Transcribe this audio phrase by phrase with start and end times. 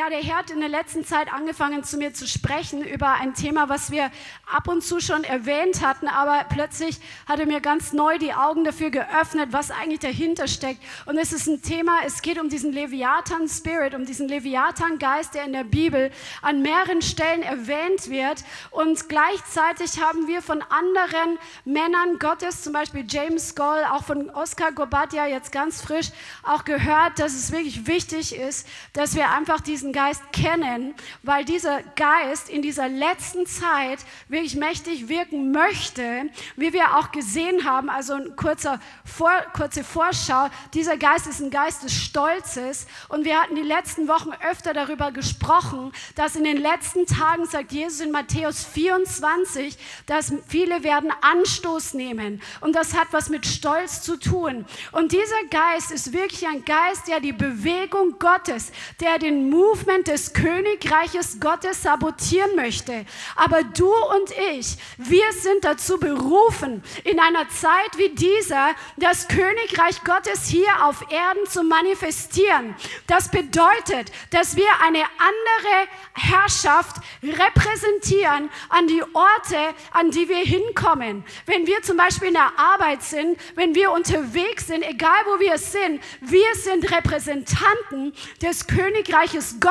[0.00, 3.34] Ja, der Herr hat in der letzten Zeit angefangen zu mir zu sprechen über ein
[3.34, 4.10] Thema, was wir
[4.50, 6.98] ab und zu schon erwähnt hatten, aber plötzlich
[7.28, 10.80] hat er mir ganz neu die Augen dafür geöffnet, was eigentlich dahinter steckt.
[11.04, 15.34] Und es ist ein Thema, es geht um diesen Leviathan Spirit, um diesen Leviathan Geist,
[15.34, 18.42] der in der Bibel an mehreren Stellen erwähnt wird.
[18.70, 24.72] Und gleichzeitig haben wir von anderen Männern Gottes, zum Beispiel James Goll, auch von Oscar
[24.72, 26.08] Gobadia jetzt ganz frisch,
[26.42, 31.44] auch gehört, dass es wirklich wichtig ist, dass wir einfach diese diesen Geist kennen, weil
[31.44, 37.90] dieser Geist in dieser letzten Zeit wirklich mächtig wirken möchte, wie wir auch gesehen haben,
[37.90, 42.86] also ein kurzer Vor, kurze Vorschau, dieser Geist ist ein Geist des Stolzes.
[43.08, 47.72] Und wir hatten die letzten Wochen öfter darüber gesprochen, dass in den letzten Tagen, sagt
[47.72, 52.40] Jesus in Matthäus 24, dass viele werden Anstoß nehmen.
[52.60, 54.64] Und das hat was mit Stolz zu tun.
[54.92, 60.08] Und dieser Geist ist wirklich ein Geist, der die Bewegung Gottes, der den Mut Movement
[60.08, 63.06] des Königreiches Gottes sabotieren möchte.
[63.36, 70.02] Aber du und ich, wir sind dazu berufen, in einer Zeit wie dieser das Königreich
[70.04, 72.74] Gottes hier auf Erden zu manifestieren.
[73.06, 81.24] Das bedeutet, dass wir eine andere Herrschaft repräsentieren an die Orte, an die wir hinkommen.
[81.46, 85.56] Wenn wir zum Beispiel in der Arbeit sind, wenn wir unterwegs sind, egal wo wir
[85.58, 89.69] sind, wir sind Repräsentanten des Königreiches Gottes.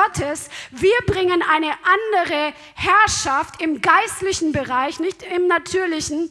[0.70, 6.30] Wir bringen eine andere Herrschaft im geistlichen Bereich, nicht im natürlichen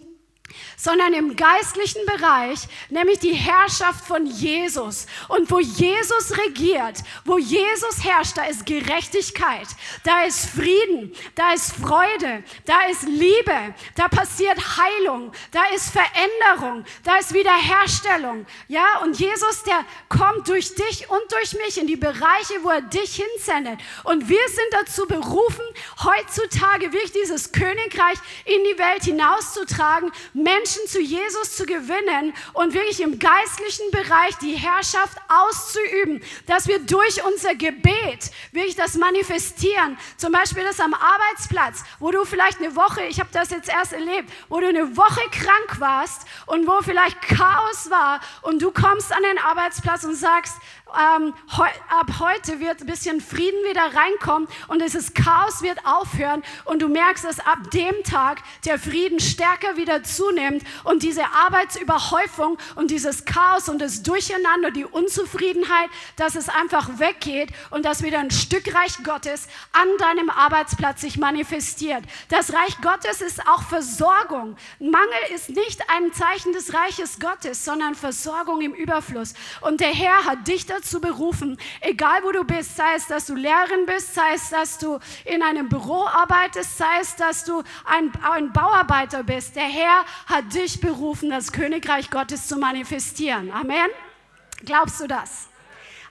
[0.78, 5.08] sondern im geistlichen Bereich, nämlich die Herrschaft von Jesus.
[5.28, 9.68] Und wo Jesus regiert, wo Jesus herrscht, da ist Gerechtigkeit,
[10.04, 16.86] da ist Frieden, da ist Freude, da ist Liebe, da passiert Heilung, da ist Veränderung,
[17.04, 18.46] da ist Wiederherstellung.
[18.68, 22.82] Ja, und Jesus, der kommt durch dich und durch mich in die Bereiche, wo er
[22.82, 23.80] dich hinsendet.
[24.04, 25.66] Und wir sind dazu berufen,
[26.04, 30.12] heutzutage wirklich dieses Königreich in die Welt hinauszutragen,
[30.44, 36.80] Menschen zu Jesus zu gewinnen und wirklich im geistlichen Bereich die Herrschaft auszuüben, dass wir
[36.80, 39.98] durch unser Gebet wirklich das manifestieren.
[40.18, 43.94] Zum Beispiel das am Arbeitsplatz, wo du vielleicht eine Woche, ich habe das jetzt erst
[43.94, 49.12] erlebt, wo du eine Woche krank warst und wo vielleicht Chaos war und du kommst
[49.12, 50.56] an den Arbeitsplatz und sagst,
[50.98, 56.44] ähm, heu, ab heute wird ein bisschen Frieden wieder reinkommen und dieses Chaos wird aufhören
[56.66, 62.58] und du merkst, dass ab dem Tag der Frieden stärker wieder zunimmt und diese Arbeitsüberhäufung
[62.76, 68.20] und dieses Chaos und das Durcheinander, die Unzufriedenheit, dass es einfach weggeht und dass wieder
[68.20, 72.04] ein Stück Reich Gottes an deinem Arbeitsplatz sich manifestiert.
[72.30, 74.58] Das Reich Gottes ist auch Versorgung.
[74.80, 79.34] Mangel ist nicht ein Zeichen des Reiches Gottes, sondern Versorgung im Überfluss.
[79.62, 83.26] Und der Herr hat dich dazu dazu berufen, egal wo du bist, sei es, dass
[83.26, 87.64] du Lehrerin bist, sei es, dass du in einem Büro arbeitest, sei es, dass du
[87.86, 89.56] ein, ein Bauarbeiter bist.
[89.56, 93.52] Der Herr hat dich berufen, das Königreich Gottes zu manifestieren.
[93.52, 93.90] Amen.
[94.66, 95.49] Glaubst du das?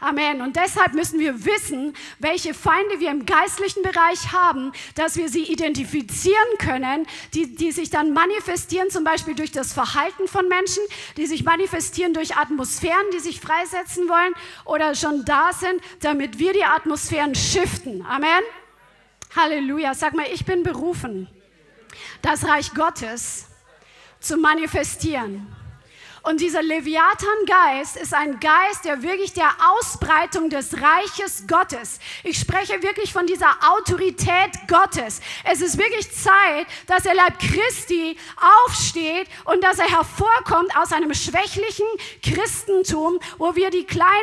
[0.00, 0.42] Amen.
[0.42, 5.42] Und deshalb müssen wir wissen, welche Feinde wir im geistlichen Bereich haben, dass wir sie
[5.42, 10.82] identifizieren können, die, die sich dann manifestieren, zum Beispiel durch das Verhalten von Menschen,
[11.16, 16.52] die sich manifestieren durch Atmosphären, die sich freisetzen wollen oder schon da sind, damit wir
[16.52, 18.06] die Atmosphären shiften.
[18.06, 18.42] Amen.
[19.34, 19.94] Halleluja.
[19.94, 21.28] Sag mal, ich bin berufen,
[22.22, 23.46] das Reich Gottes
[24.20, 25.57] zu manifestieren.
[26.28, 32.00] Und dieser Leviathan-Geist ist ein Geist, der wirklich der Ausbreitung des Reiches Gottes.
[32.22, 35.22] Ich spreche wirklich von dieser Autorität Gottes.
[35.50, 38.18] Es ist wirklich Zeit, dass der Leib Christi
[38.66, 41.86] aufsteht und dass er hervorkommt aus einem schwächlichen
[42.22, 44.20] Christentum, wo wir die kleinen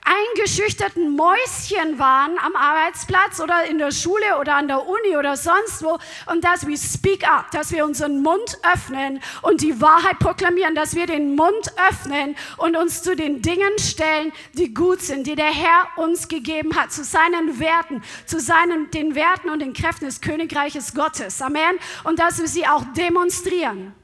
[0.00, 5.82] eingeschüchterten Mäuschen waren am Arbeitsplatz oder in der Schule oder an der Uni oder sonst
[5.82, 5.98] wo
[6.32, 10.94] und dass wir speak up, dass wir unseren Mund öffnen und die Wahrheit proklamieren, dass
[10.94, 15.52] wir den Mund öffnen und uns zu den Dingen stellen, die gut sind, die der
[15.52, 20.20] Herr uns gegeben hat, zu seinen Werten, zu seinen, den Werten und den Kräften des
[20.20, 21.40] Königreiches Gottes.
[21.42, 21.78] Amen.
[22.04, 23.94] Und dass wir sie auch demonstrieren.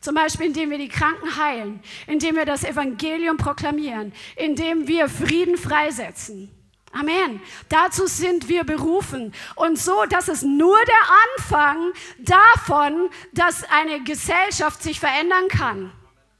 [0.00, 5.56] Zum Beispiel, indem wir die Kranken heilen, indem wir das Evangelium proklamieren, indem wir Frieden
[5.56, 6.50] freisetzen.
[6.94, 7.40] Amen.
[7.68, 9.32] Dazu sind wir berufen.
[9.56, 10.94] Und so, das ist nur der
[11.34, 15.92] Anfang davon, dass eine Gesellschaft sich verändern kann.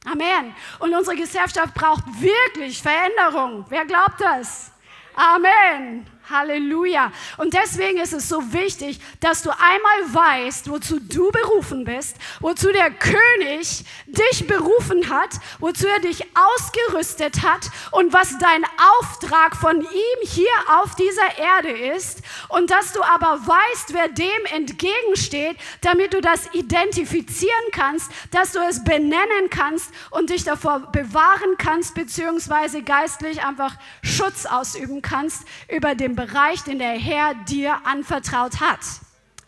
[0.05, 0.55] Amen.
[0.79, 3.65] Und unsere Gesellschaft braucht wirklich Veränderung.
[3.69, 4.71] Wer glaubt das?
[5.15, 6.07] Amen.
[6.31, 7.13] Halleluja.
[7.37, 12.73] Und deswegen ist es so wichtig, dass du einmal weißt, wozu du berufen bist, wozu
[12.73, 18.65] der König dich berufen hat, wozu er dich ausgerüstet hat und was dein
[18.99, 20.47] Auftrag von ihm hier
[20.81, 22.23] auf dieser Erde ist.
[22.49, 28.61] Und dass du aber weißt, wer dem entgegensteht, damit du das identifizieren kannst, dass du
[28.61, 35.95] es benennen kannst und dich davor bewahren kannst, beziehungsweise geistlich einfach Schutz ausüben kannst über
[35.95, 38.81] den Bereich, den der Herr dir anvertraut hat.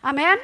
[0.01, 0.37] Amen.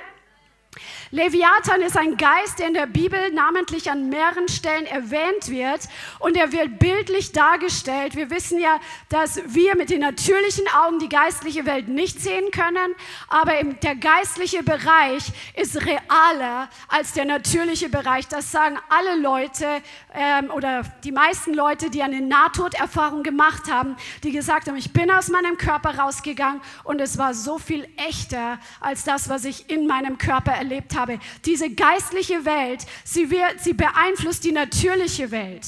[1.12, 5.82] Leviathan ist ein Geist, der in der Bibel namentlich an mehreren Stellen erwähnt wird
[6.20, 8.16] und er wird bildlich dargestellt.
[8.16, 8.80] Wir wissen ja,
[9.10, 12.96] dass wir mit den natürlichen Augen die geistliche Welt nicht sehen können,
[13.28, 18.28] aber der geistliche Bereich ist realer als der natürliche Bereich.
[18.28, 19.68] Das sagen alle Leute
[20.16, 25.12] ähm, oder die meisten Leute, die eine Nahtoderfahrung gemacht haben, die gesagt haben, ich bin
[25.12, 29.86] aus meinem Körper rausgegangen und es war so viel echter als das, was ich in
[29.86, 35.66] meinem Körper erlebt habe diese geistliche Welt, sie, wird, sie beeinflusst die natürliche Welt.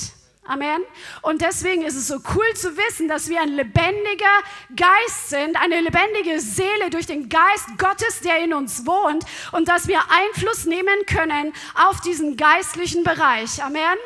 [0.48, 0.84] Amen.
[1.24, 4.36] Und deswegen ist es so cool zu wissen, dass wir ein lebendiger
[4.76, 9.88] Geist sind, eine lebendige Seele durch den Geist Gottes, der in uns wohnt und dass
[9.88, 13.64] wir Einfluss nehmen können auf diesen geistlichen Bereich.
[13.64, 13.98] Amen.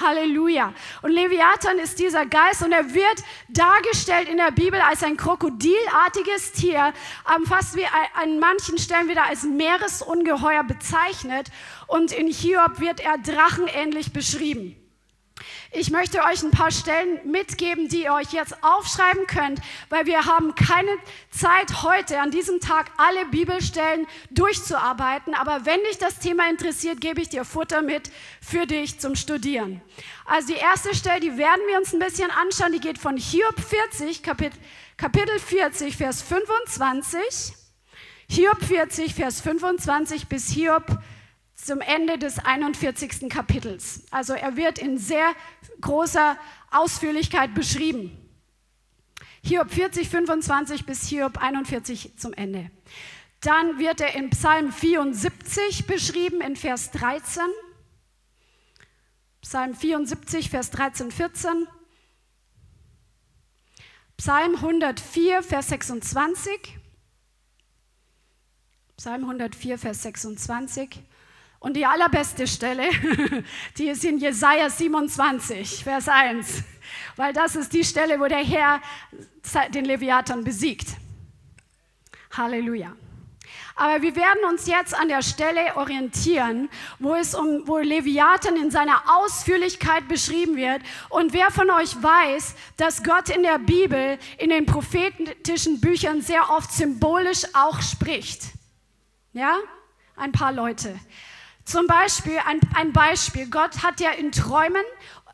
[0.00, 0.72] Halleluja.
[1.02, 6.52] Und Leviathan ist dieser Geist und er wird dargestellt in der Bibel als ein krokodilartiges
[6.52, 6.92] Tier,
[7.46, 11.48] fast wie an manchen Stellen wieder als Meeresungeheuer bezeichnet.
[11.86, 14.76] Und in Hiob wird er drachenähnlich beschrieben.
[15.70, 19.60] Ich möchte euch ein paar Stellen mitgeben, die ihr euch jetzt aufschreiben könnt,
[19.90, 20.90] weil wir haben keine
[21.30, 25.34] Zeit heute an diesem Tag alle Bibelstellen durchzuarbeiten.
[25.34, 28.10] Aber wenn dich das Thema interessiert, gebe ich dir Futter mit
[28.40, 29.82] für dich zum Studieren.
[30.24, 33.60] Also die erste Stelle, die werden wir uns ein bisschen anschauen, die geht von Hiob
[33.60, 34.58] 40, Kapitel,
[34.96, 37.54] Kapitel 40, Vers 25.
[38.30, 40.98] Hiob 40, Vers 25 bis Hiob
[41.68, 43.28] zum Ende des 41.
[43.28, 44.02] Kapitels.
[44.10, 45.34] Also er wird in sehr
[45.82, 46.38] großer
[46.70, 48.16] Ausführlichkeit beschrieben.
[49.42, 52.70] Hiob 40, 25 bis Hiob 41 zum Ende.
[53.42, 57.42] Dann wird er in Psalm 74 beschrieben in Vers 13.
[59.42, 61.68] Psalm 74, Vers 13, 14.
[64.16, 66.78] Psalm 104, Vers 26.
[68.96, 71.02] Psalm 104, Vers 26.
[71.60, 72.88] Und die allerbeste Stelle,
[73.78, 76.62] die ist in Jesaja 27, Vers 1,
[77.16, 78.80] weil das ist die Stelle, wo der Herr
[79.74, 80.88] den Leviathan besiegt.
[82.32, 82.92] Halleluja.
[83.74, 86.68] Aber wir werden uns jetzt an der Stelle orientieren,
[86.98, 90.82] wo es um, wo Leviathan in seiner Ausführlichkeit beschrieben wird.
[91.10, 96.50] Und wer von euch weiß, dass Gott in der Bibel, in den prophetischen Büchern sehr
[96.50, 98.46] oft symbolisch auch spricht?
[99.32, 99.58] Ja?
[100.16, 100.98] Ein paar Leute.
[101.68, 104.82] Zum Beispiel, ein, ein Beispiel, Gott hat ja in Träumen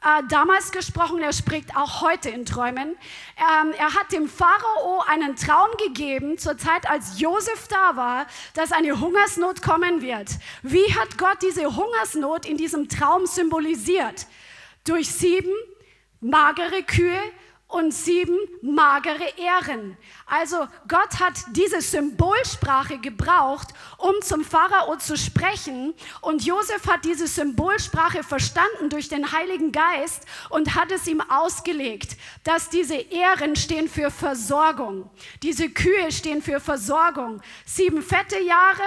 [0.02, 2.96] äh, damals gesprochen, er spricht auch heute in Träumen.
[3.36, 8.72] Ähm, er hat dem Pharao einen Traum gegeben, zur Zeit, als Josef da war, dass
[8.72, 10.28] eine Hungersnot kommen wird.
[10.64, 14.26] Wie hat Gott diese Hungersnot in diesem Traum symbolisiert?
[14.82, 15.52] Durch sieben
[16.20, 17.20] magere Kühe
[17.68, 19.96] und sieben magere Ehren.
[20.26, 23.68] Also Gott hat diese Symbolsprache gebraucht,
[23.98, 25.94] um zum Pharao zu sprechen.
[26.20, 32.16] Und Josef hat diese Symbolsprache verstanden durch den Heiligen Geist und hat es ihm ausgelegt,
[32.44, 35.10] dass diese Ehren stehen für Versorgung.
[35.42, 37.40] Diese Kühe stehen für Versorgung.
[37.64, 38.82] Sieben fette Jahre,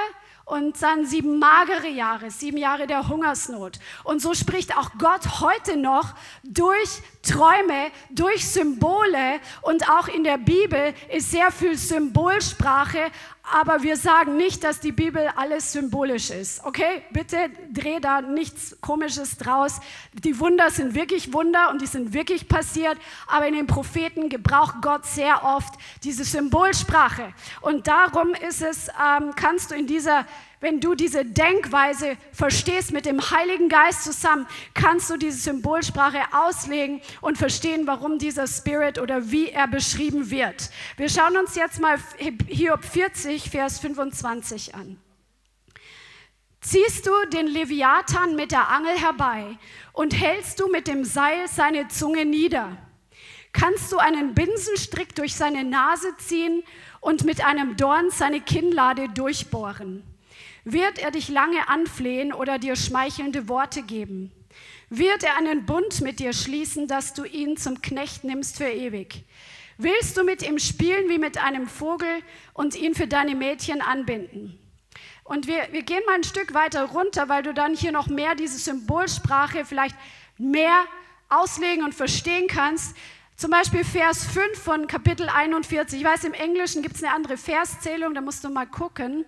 [0.48, 3.80] und dann sieben magere Jahre, sieben Jahre der Hungersnot.
[4.06, 10.38] Und so spricht auch Gott heute noch durch Träume, durch Symbole und auch in der
[10.38, 13.12] Bibel ist sehr viel Symbolsprache,
[13.54, 16.64] aber wir sagen nicht, dass die Bibel alles symbolisch ist.
[16.66, 19.80] Okay, bitte dreh da nichts Komisches draus.
[20.14, 24.76] Die Wunder sind wirklich Wunder und die sind wirklich passiert, aber in den Propheten gebraucht
[24.82, 25.74] Gott sehr oft
[26.04, 27.34] diese Symbolsprache.
[27.62, 30.26] Und darum ist es, ähm, kannst du in dieser
[30.60, 37.02] wenn du diese Denkweise verstehst mit dem Heiligen Geist zusammen, kannst du diese Symbolsprache auslegen
[37.22, 40.70] und verstehen, warum dieser Spirit oder wie er beschrieben wird.
[40.96, 42.00] Wir schauen uns jetzt mal
[42.48, 44.98] Hiob 40, Vers 25 an.
[46.62, 49.58] Ziehst du den Leviathan mit der Angel herbei
[49.94, 52.78] und hältst du mit dem Seil seine Zunge nieder?
[53.54, 56.64] Kannst du einen Binsenstrick durch seine Nase ziehen
[57.00, 60.04] und mit einem Dorn seine Kinnlade durchbohren?
[60.70, 64.34] Wird er dich lange anflehen oder dir schmeichelnde Worte geben?
[64.90, 69.24] Wird er einen Bund mit dir schließen, dass du ihn zum Knecht nimmst für ewig?
[69.78, 72.10] Willst du mit ihm spielen wie mit einem Vogel
[72.54, 74.60] und ihn für deine Mädchen anbinden?
[75.24, 78.36] Und wir, wir gehen mal ein Stück weiter runter, weil du dann hier noch mehr
[78.36, 79.96] diese Symbolsprache vielleicht
[80.38, 80.84] mehr
[81.30, 82.94] auslegen und verstehen kannst.
[83.38, 86.02] Zum Beispiel Vers 5 von Kapitel 41.
[86.02, 89.24] Ich weiß, im Englischen gibt es eine andere Verszählung, da musst du mal gucken.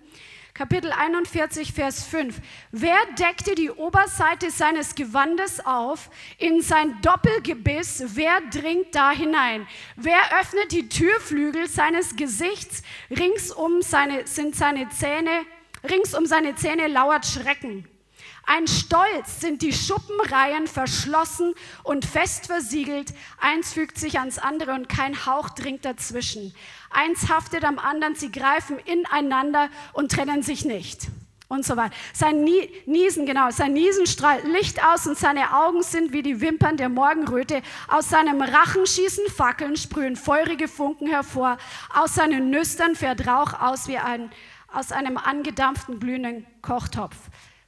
[0.60, 2.38] Kapitel 41, Vers 5.
[2.70, 8.04] Wer deckte die Oberseite seines Gewandes auf in sein Doppelgebiss?
[8.08, 9.66] Wer dringt da hinein?
[9.96, 12.82] Wer öffnet die Türflügel seines Gesichts?
[13.08, 15.46] Ringsum seine, sind seine Zähne,
[15.82, 17.88] rings um seine Zähne lauert Schrecken.
[18.46, 23.12] Ein Stolz sind die Schuppenreihen verschlossen und fest versiegelt.
[23.40, 26.54] Eins fügt sich ans andere und kein Hauch dringt dazwischen.
[26.90, 31.08] Eins haftet am anderen, sie greifen ineinander und trennen sich nicht.
[31.50, 31.94] Und so weiter.
[32.12, 32.44] Sein
[32.86, 36.88] Niesen, genau, sein Niesen strahlt Licht aus und seine Augen sind wie die Wimpern der
[36.88, 37.62] Morgenröte.
[37.88, 41.58] Aus seinem Rachen schießen Fackeln, sprühen feurige Funken hervor.
[41.92, 44.30] Aus seinen Nüstern fährt Rauch aus wie ein,
[44.72, 47.16] aus einem angedampften glühenden Kochtopf.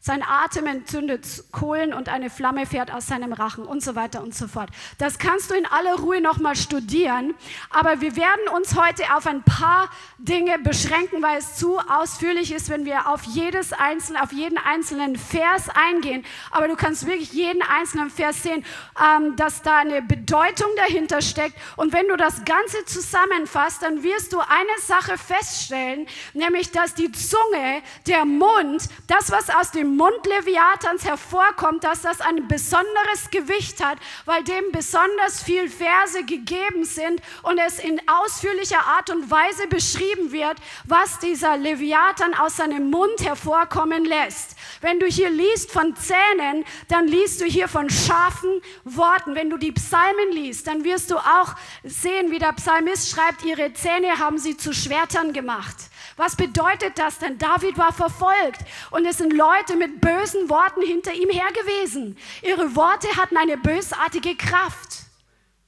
[0.04, 4.34] Sein Atem entzündet Kohlen und eine Flamme fährt aus seinem Rachen und so weiter und
[4.34, 4.68] so fort.
[4.98, 7.34] Das kannst du in aller Ruhe nochmal studieren,
[7.70, 12.68] aber wir werden uns heute auf ein paar Dinge beschränken, weil es zu ausführlich ist,
[12.68, 16.24] wenn wir auf jedes einzelne, auf jeden einzelnen Vers eingehen.
[16.50, 18.64] Aber du kannst wirklich jeden einzelnen Vers sehen,
[19.00, 21.54] ähm, dass da eine Bedeutung dahinter steckt.
[21.76, 27.12] Und wenn du das Ganze zusammenfasst, dann wirst du eine Sache feststellen, nämlich dass die
[27.12, 33.84] Zunge, der Mund, das, was aus dem Mund Leviathans hervorkommt, dass das ein besonderes Gewicht
[33.84, 39.66] hat, weil dem besonders viel Verse gegeben sind und es in ausführlicher Art und Weise
[39.68, 44.56] beschrieben wird, was dieser Leviathan aus seinem Mund hervorkommen lässt.
[44.80, 49.34] Wenn du hier liest von Zähnen, dann liest du hier von scharfen Worten.
[49.34, 53.72] Wenn du die Psalmen liest, dann wirst du auch sehen, wie der Psalmist schreibt, ihre
[53.72, 55.76] Zähne haben sie zu Schwertern gemacht.
[56.22, 57.36] Was bedeutet das denn?
[57.36, 58.60] David war verfolgt
[58.92, 62.16] und es sind Leute mit bösen Worten hinter ihm her gewesen.
[62.42, 65.00] Ihre Worte hatten eine bösartige Kraft.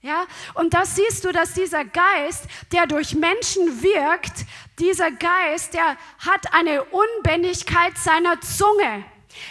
[0.01, 4.47] Ja, und das siehst du, dass dieser Geist, der durch Menschen wirkt,
[4.79, 9.05] dieser Geist, der hat eine Unbändigkeit seiner Zunge.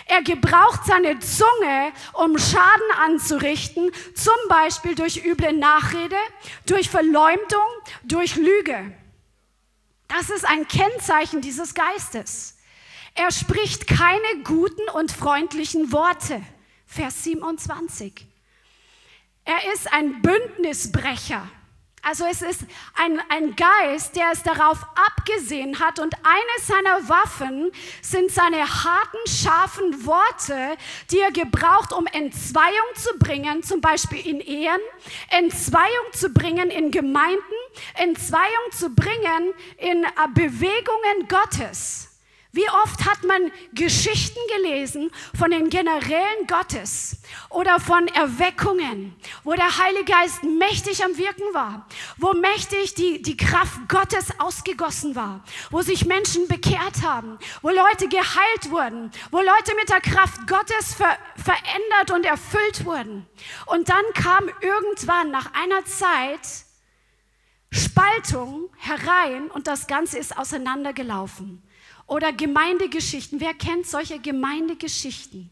[0.05, 6.15] Er gebraucht seine Zunge, um Schaden anzurichten, zum Beispiel durch üble Nachrede,
[6.65, 7.67] durch Verleumdung,
[8.05, 8.93] durch Lüge.
[10.15, 12.55] Das ist ein Kennzeichen dieses Geistes.
[13.15, 16.39] Er spricht keine guten und freundlichen Worte.
[16.85, 18.27] Vers 27.
[19.43, 21.49] Er ist ein Bündnisbrecher.
[22.05, 27.71] Also es ist ein, ein Geist, der es darauf abgesehen hat und eine seiner Waffen
[28.01, 30.75] sind seine harten, scharfen Worte,
[31.11, 34.81] die er gebraucht, um Entzweiung zu bringen, zum Beispiel in Ehen,
[35.29, 37.39] Entzweiung zu bringen in Gemeinden,
[37.93, 42.12] Entzweiung zu bringen in äh, Bewegungen Gottes.
[42.55, 47.17] Wie oft hat man Geschichten gelesen von den Generälen Gottes
[47.49, 53.37] oder von Erweckungen, wo der Heilige Geist mächtig am Wirken war, wo mächtig die, die
[53.37, 59.73] Kraft Gottes ausgegossen war, wo sich Menschen bekehrt haben, wo Leute geheilt wurden, wo Leute
[59.75, 63.25] mit der Kraft Gottes ver, verändert und erfüllt wurden.
[63.65, 66.47] Und dann kam irgendwann nach einer Zeit
[67.71, 71.63] Spaltung herein und das Ganze ist auseinandergelaufen.
[72.13, 73.39] Oder Gemeindegeschichten.
[73.39, 75.49] Wer kennt solche Gemeindegeschichten?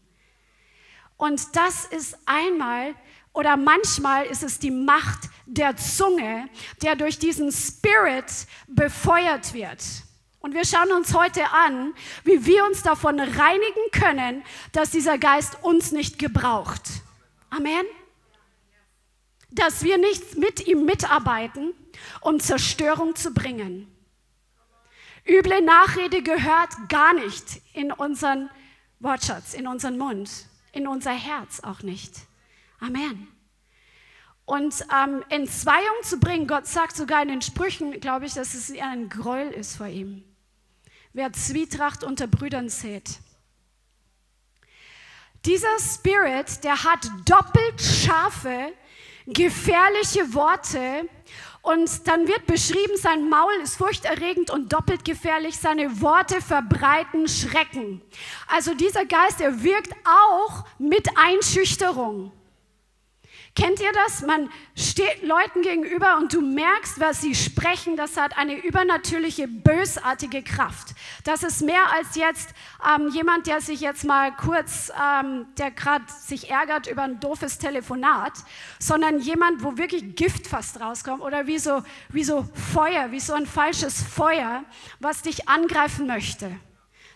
[1.16, 2.94] Und das ist einmal
[3.32, 6.48] oder manchmal ist es die Macht der Zunge,
[6.80, 8.26] der durch diesen Spirit
[8.68, 9.82] befeuert wird.
[10.38, 15.58] Und wir schauen uns heute an, wie wir uns davon reinigen können, dass dieser Geist
[15.62, 16.82] uns nicht gebraucht.
[17.50, 17.86] Amen.
[19.50, 21.74] Dass wir nicht mit ihm mitarbeiten,
[22.20, 23.91] um Zerstörung zu bringen.
[25.26, 28.50] Üble Nachrede gehört gar nicht in unseren
[28.98, 30.30] Wortschatz, in unseren Mund,
[30.72, 32.14] in unser Herz auch nicht.
[32.80, 33.28] Amen.
[34.44, 38.72] Und ähm, Entzweiung zu bringen, Gott sagt sogar in den Sprüchen, glaube ich, dass es
[38.76, 40.24] ein Gräuel ist vor ihm.
[41.12, 43.20] Wer Zwietracht unter Brüdern sät.
[45.44, 48.72] Dieser Spirit, der hat doppelt scharfe,
[49.26, 51.08] gefährliche Worte
[51.62, 58.02] und dann wird beschrieben, sein Maul ist furchterregend und doppelt gefährlich, seine Worte verbreiten Schrecken.
[58.48, 62.32] Also dieser Geist, er wirkt auch mit Einschüchterung.
[63.54, 64.22] Kennt ihr das?
[64.22, 67.96] Man steht Leuten gegenüber und du merkst, was sie sprechen.
[67.96, 70.94] Das hat eine übernatürliche, bösartige Kraft.
[71.24, 72.48] Das ist mehr als jetzt
[72.82, 77.58] ähm, jemand, der sich jetzt mal kurz, ähm, der gerade sich ärgert über ein doofes
[77.58, 78.32] Telefonat,
[78.78, 83.34] sondern jemand, wo wirklich Gift fast rauskommt oder wie so, wie so Feuer, wie so
[83.34, 84.64] ein falsches Feuer,
[84.98, 86.50] was dich angreifen möchte.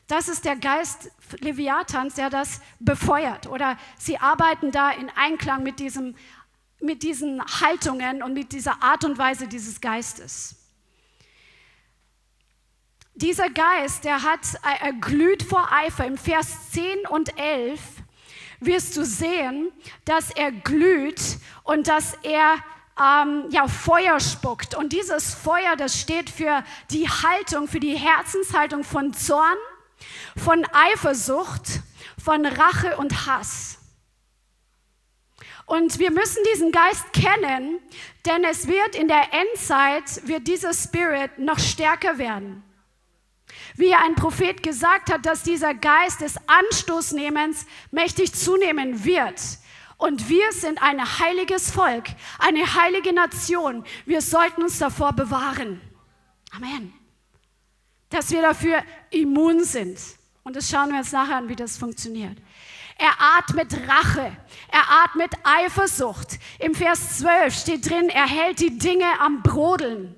[0.08, 1.10] Das ist der Geist
[1.40, 3.48] Leviathans, der das befeuert.
[3.48, 6.14] Oder sie arbeiten da in Einklang mit, diesem,
[6.80, 10.56] mit diesen Haltungen und mit dieser Art und Weise dieses Geistes.
[13.14, 14.40] Dieser Geist, der hat,
[14.80, 16.06] er glüht vor Eifer.
[16.06, 17.80] Im Vers 10 und 11
[18.60, 19.72] wirst du sehen,
[20.04, 21.20] dass er glüht
[21.64, 22.56] und dass er
[23.00, 24.74] ähm, ja, Feuer spuckt.
[24.74, 29.56] Und dieses Feuer, das steht für die Haltung, für die Herzenshaltung von Zorn,
[30.36, 31.80] von Eifersucht,
[32.22, 33.78] von Rache und Hass.
[35.66, 37.80] Und wir müssen diesen Geist kennen,
[38.24, 42.62] denn es wird in der Endzeit, wird dieser Spirit noch stärker werden.
[43.74, 49.40] Wie ein Prophet gesagt hat, dass dieser Geist des Anstoßnehmens mächtig zunehmen wird.
[49.98, 52.04] Und wir sind ein heiliges Volk,
[52.38, 53.84] eine heilige Nation.
[54.04, 55.80] Wir sollten uns davor bewahren.
[56.54, 56.92] Amen.
[58.10, 59.98] Dass wir dafür immun sind.
[60.44, 62.36] Und das schauen wir uns nachher an, wie das funktioniert.
[62.98, 64.36] Er atmet Rache,
[64.68, 66.38] er atmet Eifersucht.
[66.58, 70.14] Im Vers 12 steht drin, er hält die Dinge am Brodeln.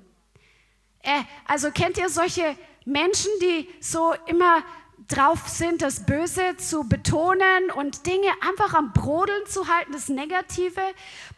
[1.01, 2.55] Er, also kennt ihr solche
[2.85, 4.63] Menschen, die so immer
[5.09, 10.81] drauf sind, das Böse zu betonen und Dinge einfach am Brodeln zu halten, das Negative?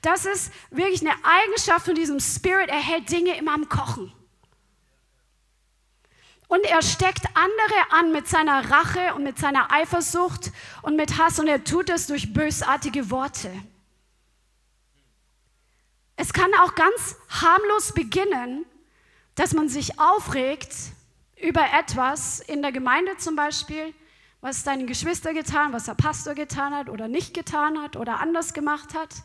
[0.02, 2.70] Das ist wirklich eine Eigenschaft von diesem Spirit.
[2.70, 4.14] Er hält Dinge immer am Kochen.
[6.52, 11.40] Und er steckt andere an mit seiner Rache und mit seiner Eifersucht und mit Hass
[11.40, 13.50] und er tut es durch bösartige Worte.
[16.18, 18.66] Es kann auch ganz harmlos beginnen,
[19.36, 20.76] dass man sich aufregt
[21.42, 23.94] über etwas in der Gemeinde zum Beispiel,
[24.42, 28.54] was deine Geschwister getan, was der Pastor getan hat oder nicht getan hat oder anders
[28.54, 29.24] gemacht hat.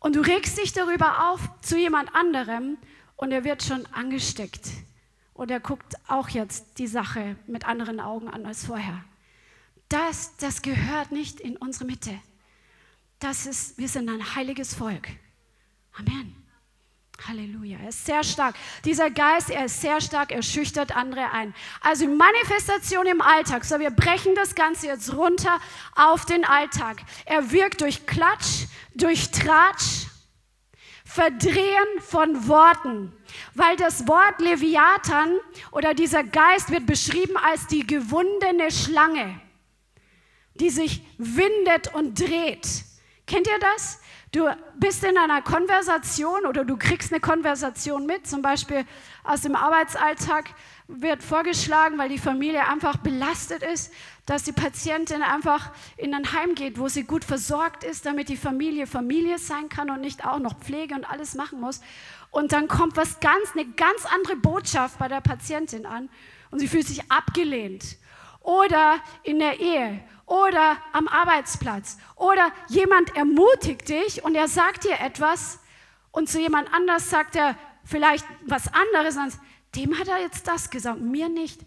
[0.00, 2.78] Und du regst dich darüber auf zu jemand anderem
[3.14, 4.66] und er wird schon angesteckt
[5.34, 9.04] und er guckt auch jetzt die Sache mit anderen Augen an als vorher.
[9.88, 12.18] Das, das gehört nicht in unsere Mitte.
[13.18, 15.08] Das ist, wir sind ein heiliges Volk.
[15.98, 16.42] Amen.
[17.28, 17.78] Halleluja.
[17.78, 18.56] Er ist sehr stark.
[18.84, 21.54] Dieser Geist, er ist sehr stark, er schüchtert andere ein.
[21.80, 23.64] Also Manifestation im Alltag.
[23.64, 25.60] So, wir brechen das Ganze jetzt runter
[25.94, 27.02] auf den Alltag.
[27.24, 30.06] Er wirkt durch Klatsch, durch Tratsch,
[31.14, 33.12] Verdrehen von Worten.
[33.54, 35.36] Weil das Wort Leviathan
[35.70, 39.38] oder dieser Geist wird beschrieben als die gewundene Schlange,
[40.54, 42.66] die sich windet und dreht.
[43.26, 44.00] Kennt ihr das?
[44.32, 44.48] Du
[44.78, 48.86] bist in einer Konversation oder du kriegst eine Konversation mit, zum Beispiel
[49.22, 50.46] aus dem Arbeitsalltag
[50.88, 53.92] wird vorgeschlagen, weil die Familie einfach belastet ist,
[54.26, 58.36] dass die Patientin einfach in ein Heim geht, wo sie gut versorgt ist, damit die
[58.36, 61.80] Familie Familie sein kann und nicht auch noch Pflege und alles machen muss.
[62.30, 66.08] Und dann kommt was ganz, eine ganz andere Botschaft bei der Patientin an
[66.50, 67.96] und sie fühlt sich abgelehnt.
[68.40, 74.98] Oder in der Ehe oder am Arbeitsplatz oder jemand ermutigt dich und er sagt dir
[75.00, 75.60] etwas
[76.10, 79.16] und zu jemand anders sagt er vielleicht was anderes,
[79.74, 81.60] dem hat er jetzt das gesagt, mir nicht.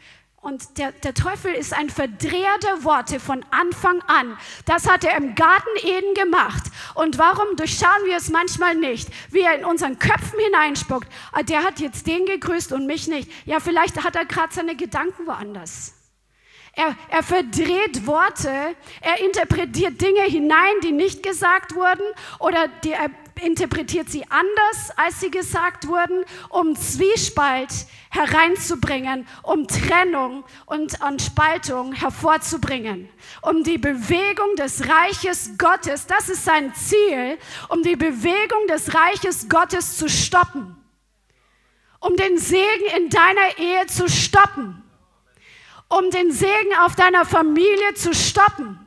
[0.46, 4.38] Und der, der Teufel ist ein Verdreher der Worte von Anfang an.
[4.66, 6.66] Das hat er im Garten Eden gemacht.
[6.94, 9.10] Und warum durchschauen wir es manchmal nicht?
[9.32, 11.08] Wie er in unseren Köpfen hineinspuckt.
[11.32, 13.32] Ah, der hat jetzt den gegrüßt und mich nicht.
[13.48, 15.96] Ja, vielleicht hat er gerade seine Gedanken woanders.
[16.74, 22.04] Er, er verdreht Worte, er interpretiert Dinge hinein, die nicht gesagt wurden
[22.38, 23.10] oder die, er
[23.42, 27.70] interpretiert sie anders, als sie gesagt wurden, um Zwiespalt
[28.10, 33.10] hereinzubringen, um Trennung und an Spaltung hervorzubringen,
[33.42, 37.38] um die Bewegung des Reiches Gottes, das ist sein Ziel,
[37.70, 40.76] um die Bewegung des Reiches Gottes zu stoppen,
[42.00, 44.82] um den Segen in deiner Ehe zu stoppen.
[45.88, 48.85] Um den Segen auf deiner Familie zu stoppen.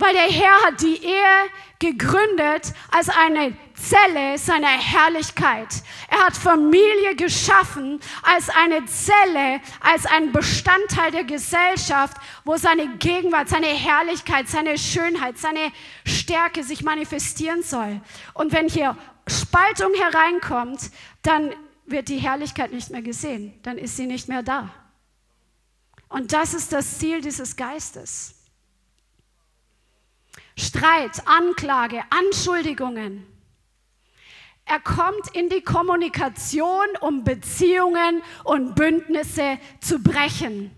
[0.00, 5.68] Weil der Herr hat die Ehe gegründet als eine Zelle seiner Herrlichkeit.
[6.08, 13.50] Er hat Familie geschaffen als eine Zelle, als ein Bestandteil der Gesellschaft, wo seine Gegenwart,
[13.50, 15.70] seine Herrlichkeit, seine Schönheit, seine
[16.06, 18.00] Stärke sich manifestieren soll.
[18.32, 18.96] Und wenn hier
[19.28, 20.90] Spaltung hereinkommt,
[21.22, 24.70] dann wird die Herrlichkeit nicht mehr gesehen, dann ist sie nicht mehr da.
[26.08, 28.39] Und das ist das Ziel dieses Geistes.
[30.60, 33.26] Streit, Anklage, Anschuldigungen.
[34.66, 40.70] Er kommt in die Kommunikation, um Beziehungen und Bündnisse zu brechen.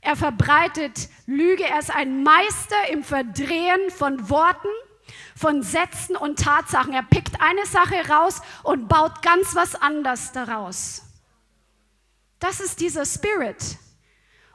[0.00, 1.64] Er verbreitet Lüge.
[1.64, 4.68] Er ist ein Meister im Verdrehen von Worten,
[5.36, 6.94] von Sätzen und Tatsachen.
[6.94, 11.02] Er pickt eine Sache raus und baut ganz was anderes daraus.
[12.38, 13.78] Das ist dieser Spirit.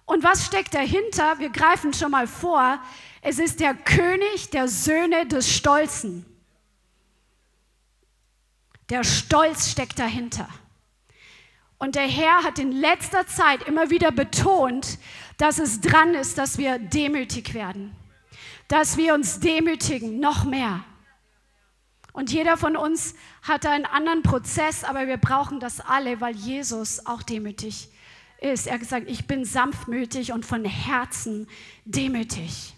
[0.05, 1.39] Und was steckt dahinter?
[1.39, 2.79] Wir greifen schon mal vor.
[3.21, 6.25] Es ist der König der Söhne des Stolzen.
[8.89, 10.47] Der Stolz steckt dahinter.
[11.77, 14.99] Und der Herr hat in letzter Zeit immer wieder betont,
[15.37, 17.95] dass es dran ist, dass wir demütig werden,
[18.67, 20.83] dass wir uns demütigen, noch mehr.
[22.13, 27.05] Und jeder von uns hat einen anderen Prozess, aber wir brauchen das alle, weil Jesus
[27.05, 27.89] auch demütig
[28.43, 28.67] ist.
[28.67, 31.47] Er hat gesagt, ich bin sanftmütig und von Herzen
[31.85, 32.75] demütig.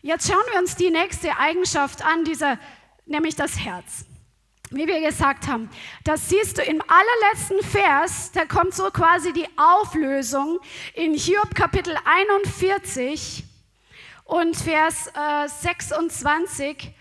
[0.00, 2.58] Jetzt schauen wir uns die nächste Eigenschaft an, dieser,
[3.06, 4.04] nämlich das Herz
[4.74, 5.68] wie wir gesagt haben,
[6.04, 10.58] das siehst du im allerletzten Vers, da kommt so quasi die Auflösung
[10.94, 13.44] in Hiob Kapitel 41
[14.24, 16.94] und Vers äh, 26.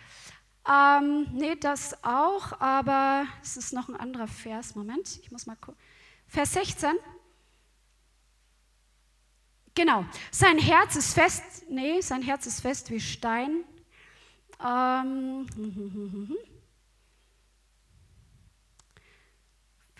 [0.70, 4.76] Ähm, nee, das auch, aber es ist noch ein anderer Vers.
[4.76, 5.80] Moment, ich muss mal gucken.
[6.28, 6.92] Vers 16.
[9.74, 13.64] Genau, sein Herz ist fest, nee, sein Herz ist fest wie Stein.
[14.64, 15.48] Ähm,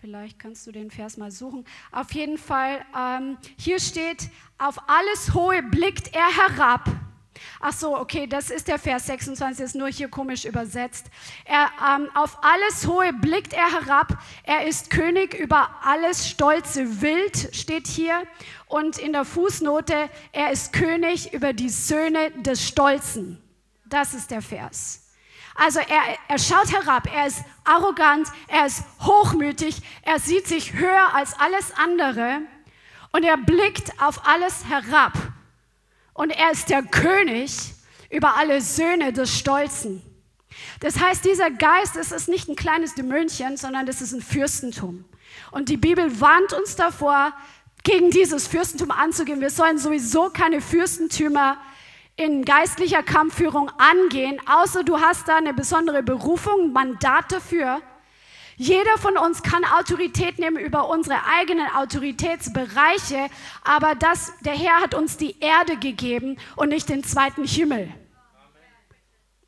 [0.02, 1.64] Vielleicht kannst du den Vers mal suchen.
[1.92, 6.90] Auf jeden Fall, ähm, hier steht, auf alles Hohe blickt er herab.
[7.60, 11.08] Ach so, okay, das ist der Vers 26, ist nur hier komisch übersetzt.
[11.46, 14.18] Er, ähm, auf alles Hohe blickt er herab.
[14.44, 18.24] Er ist König über alles stolze Wild, steht hier.
[18.68, 23.42] Und in der Fußnote, er ist König über die Söhne des Stolzen.
[23.86, 25.10] Das ist der Vers.
[25.56, 31.14] Also er, er schaut herab, er ist arrogant, er ist hochmütig, er sieht sich höher
[31.14, 32.40] als alles andere
[33.12, 35.14] und er blickt auf alles herab.
[36.14, 37.74] Und er ist der König
[38.10, 40.02] über alle Söhne des Stolzen.
[40.82, 45.06] Das heißt, dieser Geist, das ist nicht ein kleines Dämönchen, sondern das ist ein Fürstentum.
[45.52, 47.34] Und die Bibel warnt uns davor,
[47.84, 49.42] gegen dieses Fürstentum anzugehen.
[49.42, 51.58] Wir sollen sowieso keine Fürstentümer
[52.16, 57.82] in geistlicher Kampfführung angehen, außer du hast da eine besondere Berufung, Mandat dafür.
[58.62, 63.28] Jeder von uns kann Autorität nehmen über unsere eigenen Autoritätsbereiche,
[63.64, 67.92] aber das, der Herr hat uns die Erde gegeben und nicht den zweiten Himmel.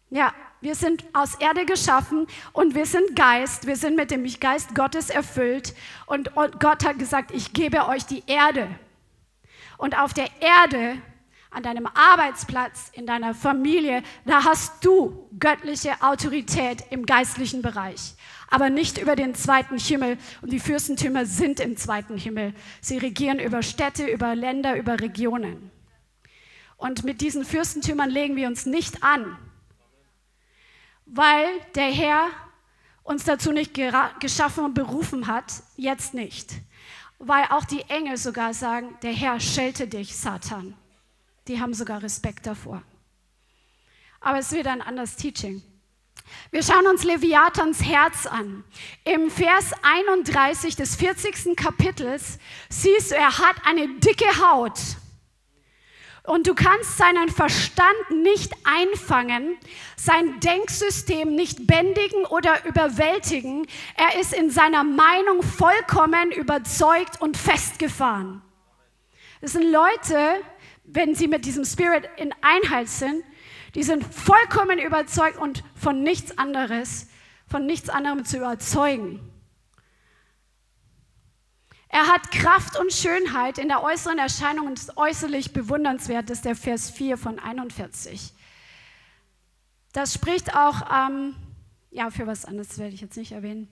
[0.10, 4.73] Ja, wir sind aus Erde geschaffen und wir sind Geist, wir sind mit dem Geist
[4.73, 5.76] Gottes erfüllt
[6.08, 8.67] und Gott hat gesagt, ich gebe euch die Erde.
[9.78, 10.97] Und auf der Erde
[11.52, 18.15] an deinem Arbeitsplatz, in deiner Familie, da hast du göttliche Autorität im geistlichen Bereich,
[18.54, 20.20] aber nicht über den zweiten Himmel.
[20.44, 22.54] Und die Fürstentümer sind im zweiten Himmel.
[22.82, 25.72] Sie regieren über Städte, über Länder, über Regionen.
[26.78, 29.39] Und mit diesen Fürstentümern legen wir uns nicht an,
[31.08, 32.28] weil der Herr
[33.02, 33.74] uns dazu nicht
[34.20, 36.52] geschaffen und berufen hat, jetzt nicht.
[37.18, 40.76] Weil auch die Engel sogar sagen, der Herr schelte dich, Satan.
[41.48, 42.84] Die haben sogar Respekt davor.
[44.22, 45.63] Aber es wird ein anderes Teaching.
[46.52, 48.63] Wir schauen uns Leviathans Herz an.
[49.06, 51.56] Im Vers 31 des 40.
[51.56, 52.38] Kapitels
[52.69, 54.80] siehst du, er hat eine dicke Haut.
[56.26, 59.58] Und du kannst seinen Verstand nicht einfangen,
[59.97, 63.67] sein Denksystem nicht bändigen oder überwältigen.
[63.97, 68.41] Er ist in seiner Meinung vollkommen überzeugt und festgefahren.
[69.41, 70.39] Das sind Leute,
[70.86, 73.26] wenn sie mit diesem Spirit in Einheit sind,
[73.76, 77.08] die sind vollkommen überzeugt und von nichts anderes,
[77.48, 79.20] von nichts anderem zu überzeugen.
[81.90, 86.56] Er hat Kraft und Schönheit in der äußeren Erscheinung und ist äußerlich bewundernswert, ist der
[86.56, 88.34] Vers 4 von 41.
[89.92, 91.36] Das spricht auch, ähm,
[91.92, 93.72] ja, für was anderes werde ich jetzt nicht erwähnen.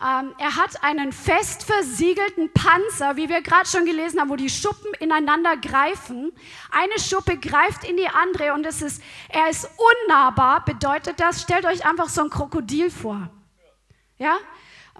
[0.00, 4.48] Ähm, er hat einen fest versiegelten Panzer, wie wir gerade schon gelesen haben, wo die
[4.48, 6.32] Schuppen ineinander greifen.
[6.70, 9.68] Eine Schuppe greift in die andere und es ist, er ist
[10.06, 13.28] unnahbar, bedeutet das, stellt euch einfach so ein Krokodil vor.
[14.18, 14.36] Ja?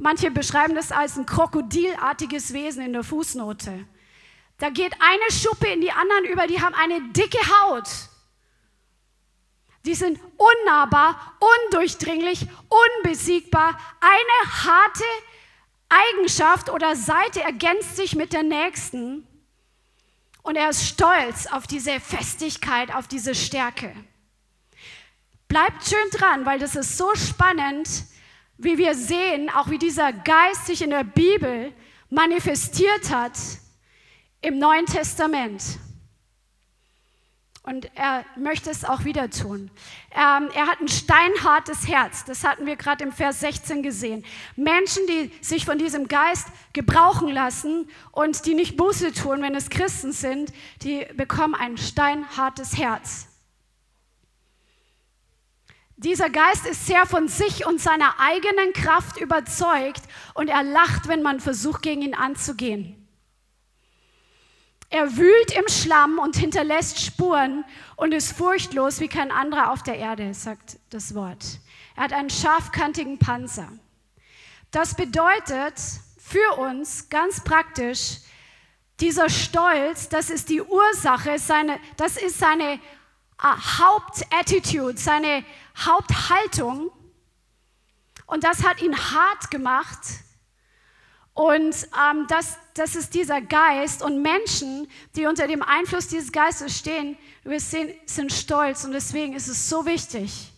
[0.01, 3.87] Manche beschreiben das als ein krokodilartiges Wesen in der Fußnote.
[4.59, 7.89] Da geht eine Schuppe in die anderen über, die haben eine dicke Haut.
[9.88, 13.81] Die sind unnahbar, undurchdringlich, unbesiegbar.
[14.01, 15.05] Eine harte
[15.88, 19.27] Eigenschaft oder Seite ergänzt sich mit der nächsten.
[20.42, 23.94] Und er ist stolz auf diese Festigkeit, auf diese Stärke.
[25.48, 27.88] Bleibt schön dran, weil das ist so spannend,
[28.59, 31.72] wie wir sehen, auch wie dieser Geist sich in der Bibel
[32.11, 33.38] manifestiert hat
[34.42, 35.62] im Neuen Testament.
[37.68, 39.70] Und er möchte es auch wieder tun.
[40.12, 42.24] Ähm, er hat ein steinhartes Herz.
[42.24, 44.24] Das hatten wir gerade im Vers 16 gesehen.
[44.57, 49.68] Menschen, die sich von diesem Geist gebrauchen lassen und die nicht Buße tun, wenn es
[49.68, 50.50] Christen sind,
[50.83, 53.26] die bekommen ein steinhartes Herz.
[55.98, 61.20] Dieser Geist ist sehr von sich und seiner eigenen Kraft überzeugt und er lacht, wenn
[61.20, 62.98] man versucht, gegen ihn anzugehen.
[64.90, 67.64] Er wühlt im Schlamm und hinterlässt Spuren
[67.96, 71.61] und ist furchtlos wie kein anderer auf der Erde, sagt das Wort.
[71.94, 73.68] Er hat einen scharfkantigen Panzer.
[74.70, 75.74] Das bedeutet
[76.18, 78.18] für uns ganz praktisch,
[79.01, 82.81] dieser Stolz, das ist die Ursache, seine, das ist seine
[83.37, 85.44] ah, Hauptattitude, seine
[85.77, 86.90] Haupthaltung.
[88.27, 90.01] Und das hat ihn hart gemacht
[91.38, 94.03] und ähm, das, das ist dieser Geist.
[94.03, 98.85] Und Menschen, die unter dem Einfluss dieses Geistes stehen, wir sehen, sind stolz.
[98.85, 100.53] Und deswegen ist es so wichtig,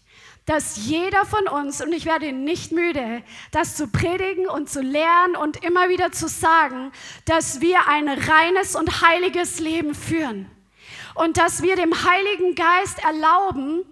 [0.47, 5.37] dass jeder von uns, und ich werde nicht müde, das zu predigen und zu lernen
[5.37, 6.93] und immer wieder zu sagen,
[7.25, 10.51] dass wir ein reines und heiliges Leben führen.
[11.15, 13.85] Und dass wir dem Heiligen Geist erlauben,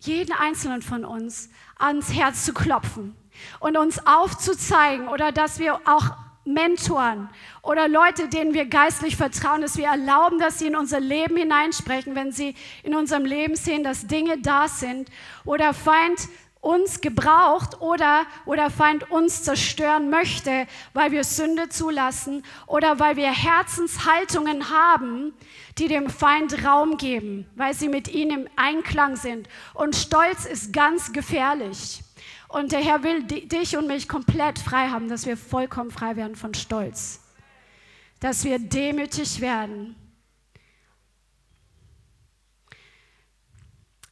[0.00, 3.16] jeden einzelnen von uns ans Herz zu klopfen
[3.60, 6.10] und uns aufzuzeigen oder dass wir auch
[6.48, 7.28] Mentoren
[7.62, 12.14] oder Leute, denen wir geistlich vertrauen, dass wir erlauben, dass sie in unser Leben hineinsprechen,
[12.14, 15.10] wenn sie in unserem Leben sehen, dass Dinge da sind
[15.44, 16.28] oder Feind
[16.60, 23.30] uns gebraucht oder, oder Feind uns zerstören möchte, weil wir Sünde zulassen oder weil wir
[23.30, 25.34] Herzenshaltungen haben,
[25.78, 29.48] die dem Feind Raum geben, weil sie mit ihm im Einklang sind.
[29.74, 32.02] Und Stolz ist ganz gefährlich.
[32.48, 36.34] Und der Herr will dich und mich komplett frei haben, dass wir vollkommen frei werden
[36.34, 37.20] von Stolz.
[38.20, 39.94] Dass wir demütig werden.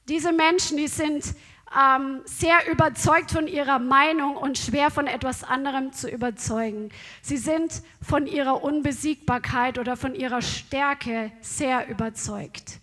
[0.07, 1.35] Diese Menschen, die sind
[1.77, 6.91] ähm, sehr überzeugt von ihrer Meinung und schwer von etwas anderem zu überzeugen.
[7.23, 12.81] Sie sind von ihrer Unbesiegbarkeit oder von ihrer Stärke sehr überzeugt.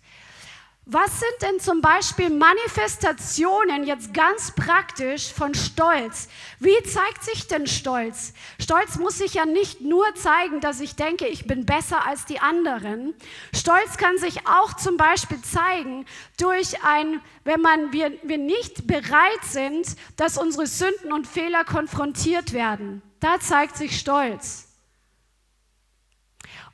[0.86, 6.28] Was sind denn zum Beispiel Manifestationen jetzt ganz praktisch von Stolz?
[6.60, 8.34] Wie zeigt sich denn Stolz?
[8.60, 12.38] Stolz muss sich ja nicht nur zeigen, dass ich denke, ich bin besser als die
[12.38, 13.14] anderen.
[13.54, 16.04] Stolz kann sich auch zum Beispiel zeigen
[16.38, 19.86] durch ein, wenn man, wir, wir nicht bereit sind,
[20.18, 23.00] dass unsere Sünden und Fehler konfrontiert werden.
[23.20, 24.68] Da zeigt sich Stolz.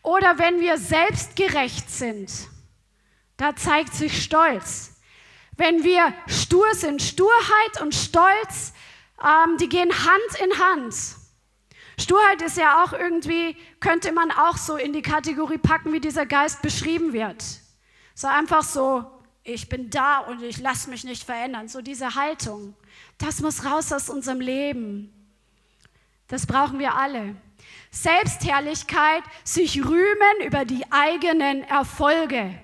[0.03, 2.50] Oder wenn wir selbstgerecht sind
[3.41, 4.93] da zeigt sich Stolz.
[5.57, 8.75] Wenn wir stur sind, Sturheit und Stolz,
[9.23, 10.95] ähm, die gehen Hand in Hand.
[11.99, 16.27] Sturheit ist ja auch irgendwie, könnte man auch so in die Kategorie packen, wie dieser
[16.27, 17.43] Geist beschrieben wird.
[18.15, 19.07] So einfach so,
[19.43, 21.69] ich bin da und ich lasse mich nicht verändern.
[21.69, 22.75] So diese Haltung.
[23.17, 25.15] Das muss raus aus unserem Leben.
[26.29, 27.37] Das brauchen wir alle.
[27.91, 32.55] Selbstherrlichkeit, sich rühmen über die eigenen Erfolge.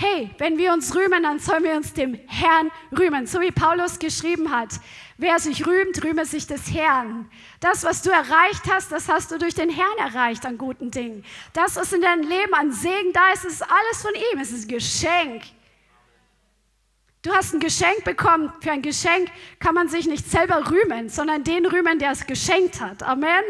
[0.00, 3.26] Hey, wenn wir uns rühmen, dann sollen wir uns dem Herrn rühmen.
[3.26, 4.68] So wie Paulus geschrieben hat.
[5.16, 7.28] Wer sich rühmt, rühme sich des Herrn.
[7.58, 11.24] Das, was du erreicht hast, das hast du durch den Herrn erreicht an guten Dingen.
[11.52, 14.38] Das, was in deinem Leben an Segen da ist, ist alles von ihm.
[14.38, 15.42] Es ist ein Geschenk.
[17.22, 18.52] Du hast ein Geschenk bekommen.
[18.60, 22.80] Für ein Geschenk kann man sich nicht selber rühmen, sondern den rühmen, der es geschenkt
[22.80, 23.02] hat.
[23.02, 23.42] Amen.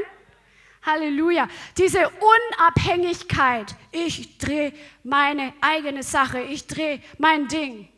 [0.82, 1.48] Halleluja.
[1.76, 3.74] Diese Unabhängigkeit.
[3.92, 6.40] Ich drehe meine eigene Sache.
[6.40, 7.88] Ich drehe mein Ding.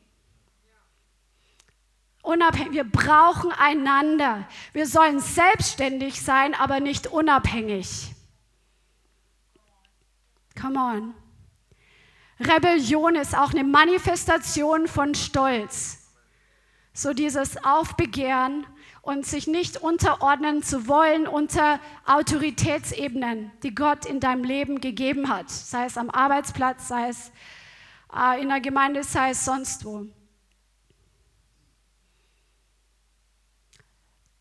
[2.23, 2.73] Unabhängig.
[2.73, 4.47] Wir brauchen einander.
[4.73, 8.13] Wir sollen selbstständig sein, aber nicht unabhängig.
[10.61, 11.15] Come on.
[12.41, 16.11] Rebellion ist auch eine Manifestation von Stolz.
[16.93, 18.67] So dieses Aufbegehren
[19.11, 25.51] und sich nicht unterordnen zu wollen unter Autoritätsebenen, die Gott in deinem Leben gegeben hat,
[25.51, 27.33] sei es am Arbeitsplatz, sei es
[28.17, 30.07] äh, in der Gemeinde, sei es sonst wo.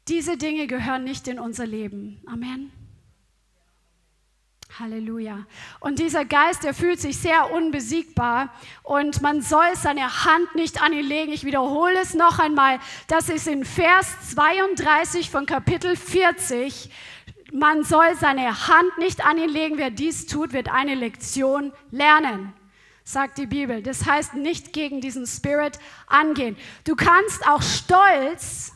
[0.07, 2.21] Diese Dinge gehören nicht in unser Leben.
[2.27, 2.71] Amen.
[4.79, 5.45] Halleluja.
[5.81, 10.93] Und dieser Geist, der fühlt sich sehr unbesiegbar und man soll seine Hand nicht an
[10.93, 11.33] ihn legen.
[11.33, 12.79] Ich wiederhole es noch einmal.
[13.07, 16.89] Das ist in Vers 32 von Kapitel 40.
[17.51, 19.77] man soll seine Hand nicht an ihn legen.
[19.77, 22.53] Wer dies tut, wird eine Lektion lernen,
[23.03, 23.83] sagt die Bibel.
[23.83, 26.55] Das heißt, nicht gegen diesen Spirit angehen.
[26.85, 28.71] Du kannst auch Stolz,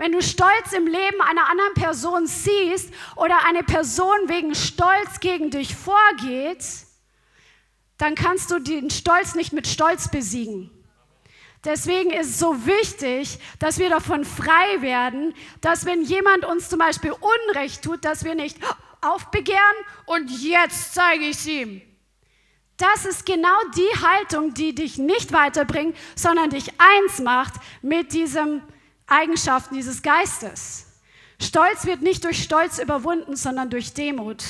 [0.00, 5.50] wenn du Stolz im Leben einer anderen Person siehst oder eine Person wegen Stolz gegen
[5.50, 6.64] dich vorgeht,
[7.98, 10.70] dann kannst du den Stolz nicht mit Stolz besiegen.
[11.66, 16.78] Deswegen ist es so wichtig, dass wir davon frei werden, dass wenn jemand uns zum
[16.78, 17.12] Beispiel
[17.50, 18.56] Unrecht tut, dass wir nicht
[19.02, 19.60] aufbegehren
[20.06, 21.82] und jetzt zeige ich es ihm.
[22.78, 28.62] Das ist genau die Haltung, die dich nicht weiterbringt, sondern dich eins macht mit diesen
[29.10, 30.86] Eigenschaften dieses Geistes.
[31.40, 34.44] Stolz wird nicht durch Stolz überwunden, sondern durch Demut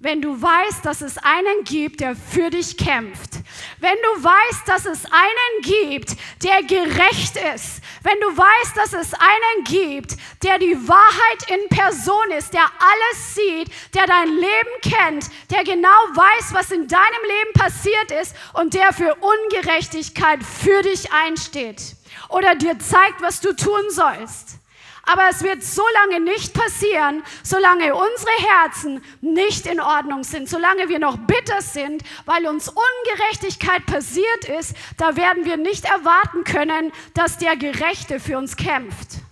[0.00, 3.30] wenn du weißt, dass es einen gibt, der für dich kämpft,
[3.80, 9.12] wenn du weißt, dass es einen gibt, der gerecht ist, wenn du weißt, dass es
[9.14, 15.30] einen gibt, der die Wahrheit in Person ist, der alles sieht, der dein Leben kennt,
[15.50, 21.12] der genau weiß, was in deinem Leben passiert ist und der für Ungerechtigkeit für dich
[21.12, 21.97] einsteht
[22.28, 24.58] oder dir zeigt, was du tun sollst.
[25.10, 30.90] Aber es wird so lange nicht passieren, solange unsere Herzen nicht in Ordnung sind, solange
[30.90, 36.92] wir noch bitter sind, weil uns Ungerechtigkeit passiert ist, da werden wir nicht erwarten können,
[37.14, 39.22] dass der Gerechte für uns kämpft.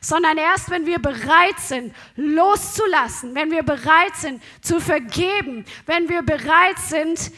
[0.00, 6.22] Sondern erst wenn wir bereit sind, loszulassen, wenn wir bereit sind, zu vergeben, wenn wir
[6.22, 7.30] bereit sind,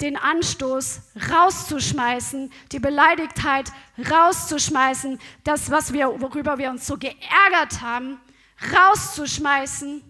[0.00, 3.72] den Anstoß rauszuschmeißen, die Beleidigtheit
[4.10, 8.20] rauszuschmeißen, das, was wir, worüber wir uns so geärgert haben,
[8.74, 10.02] rauszuschmeißen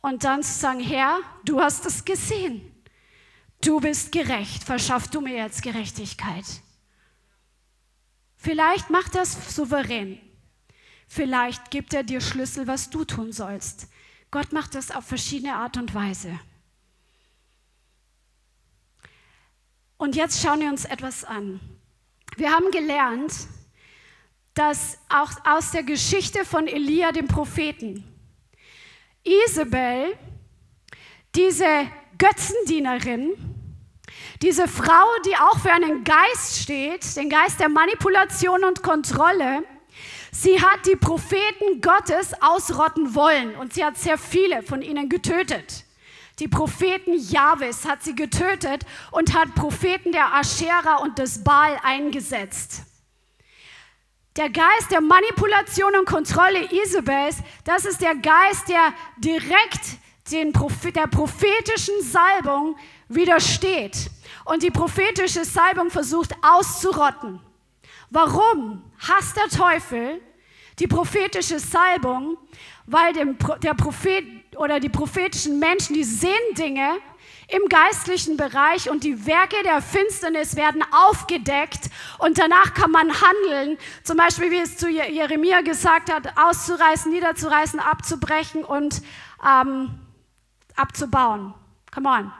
[0.00, 2.68] und dann zu sagen, Herr, du hast es gesehen.
[3.60, 6.44] Du bist gerecht, verschaff du mir jetzt Gerechtigkeit.
[8.36, 10.18] Vielleicht macht es souverän.
[11.06, 13.86] Vielleicht gibt er dir Schlüssel, was du tun sollst.
[14.32, 16.40] Gott macht das auf verschiedene Art und Weise.
[20.02, 21.60] Und jetzt schauen wir uns etwas an.
[22.36, 23.32] Wir haben gelernt,
[24.52, 28.02] dass auch aus der Geschichte von Elia, dem Propheten,
[29.22, 30.18] Isabel,
[31.36, 31.86] diese
[32.18, 33.34] Götzendienerin,
[34.42, 39.62] diese Frau, die auch für einen Geist steht, den Geist der Manipulation und Kontrolle,
[40.32, 45.81] sie hat die Propheten Gottes ausrotten wollen und sie hat sehr viele von ihnen getötet.
[46.42, 52.82] Die Propheten Jahwes hat sie getötet und hat Propheten der Aschera und des Baal eingesetzt.
[54.34, 59.82] Der Geist der Manipulation und Kontrolle Isabels, das ist der Geist, der direkt
[60.32, 62.76] den der prophetischen Salbung
[63.06, 64.10] widersteht
[64.44, 67.38] und die prophetische Salbung versucht auszurotten.
[68.10, 70.20] Warum hasst der Teufel
[70.80, 72.36] die prophetische Salbung?
[72.86, 76.98] Weil dem, der Prophet oder die prophetischen Menschen, die sehen Dinge
[77.48, 83.78] im geistlichen Bereich und die Werke der Finsternis werden aufgedeckt und danach kann man handeln.
[84.04, 89.02] Zum Beispiel, wie es zu Jeremia gesagt hat, auszureißen, niederzureißen, abzubrechen und
[89.46, 89.90] ähm,
[90.76, 91.54] abzubauen.
[91.92, 92.32] Come on.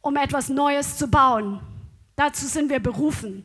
[0.00, 1.60] Um etwas Neues zu bauen.
[2.14, 3.44] Dazu sind wir berufen.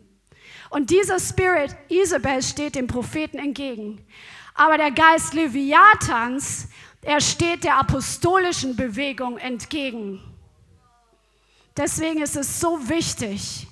[0.70, 4.06] Und dieser Spirit Isabel steht dem Propheten entgegen.
[4.54, 6.70] Aber der Geist Leviathans
[7.02, 10.22] er steht der apostolischen Bewegung entgegen.
[11.76, 13.68] Deswegen ist es so wichtig,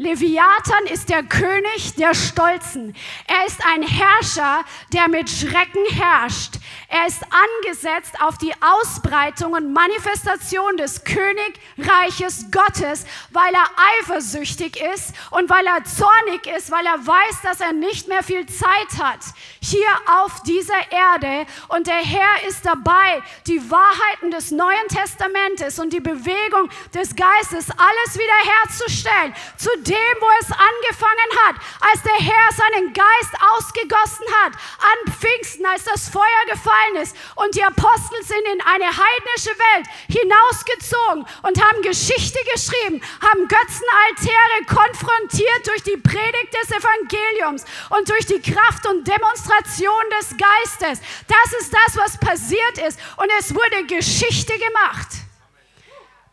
[0.00, 2.94] Leviathan ist der König der Stolzen.
[3.26, 6.54] Er ist ein Herrscher, der mit Schrecken herrscht.
[6.86, 13.68] Er ist angesetzt auf die Ausbreitung und Manifestation des Königreiches Gottes, weil er
[14.00, 18.46] eifersüchtig ist und weil er zornig ist, weil er weiß, dass er nicht mehr viel
[18.46, 19.20] Zeit hat
[19.60, 19.88] hier
[20.22, 21.50] auf dieser Erde.
[21.68, 27.68] Und der Herr ist dabei, die Wahrheiten des Neuen Testamentes und die Bewegung des Geistes
[27.70, 29.34] alles wiederherzustellen.
[29.56, 35.64] Zu dem, wo es angefangen hat, als der Herr seinen Geist ausgegossen hat, an Pfingsten,
[35.66, 41.62] als das Feuer gefallen ist und die Apostel sind in eine heidnische Welt hinausgezogen und
[41.62, 48.86] haben Geschichte geschrieben, haben Götzenaltäre konfrontiert durch die Predigt des Evangeliums und durch die Kraft
[48.86, 51.00] und Demonstration des Geistes.
[51.26, 55.08] Das ist das, was passiert ist und es wurde Geschichte gemacht.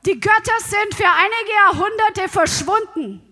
[0.06, 3.25] Die Götter sind für einige Jahrhunderte verschwunden.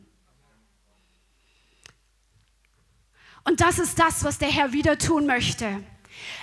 [3.45, 5.83] Und das ist das, was der Herr wieder tun möchte.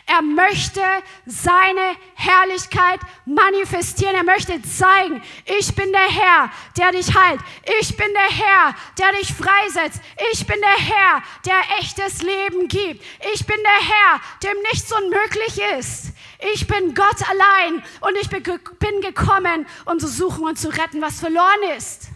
[0.06, 0.82] Er möchte
[1.24, 4.16] seine Herrlichkeit manifestieren.
[4.16, 5.22] Er möchte zeigen,
[5.58, 7.40] ich bin der Herr, der dich heilt.
[7.80, 10.00] Ich bin der Herr, der dich freisetzt.
[10.32, 13.04] Ich bin der Herr, der echtes Leben gibt.
[13.32, 16.12] Ich bin der Herr, dem nichts unmöglich ist.
[16.52, 21.20] Ich bin Gott allein und ich bin gekommen, um zu suchen und zu retten, was
[21.20, 22.09] verloren ist.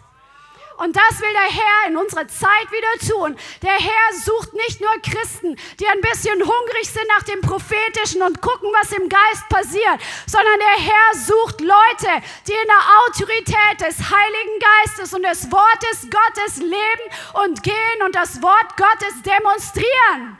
[0.76, 3.36] Und das will der Herr in unserer Zeit wieder tun.
[3.62, 8.40] Der Herr sucht nicht nur Christen, die ein bisschen hungrig sind nach dem Prophetischen und
[8.40, 13.98] gucken, was im Geist passiert, sondern der Herr sucht Leute, die in der Autorität des
[14.10, 20.38] Heiligen Geistes und des Wortes Gottes leben und gehen und das Wort Gottes demonstrieren.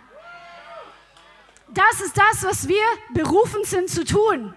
[1.68, 4.54] Das ist das, was wir berufen sind zu tun.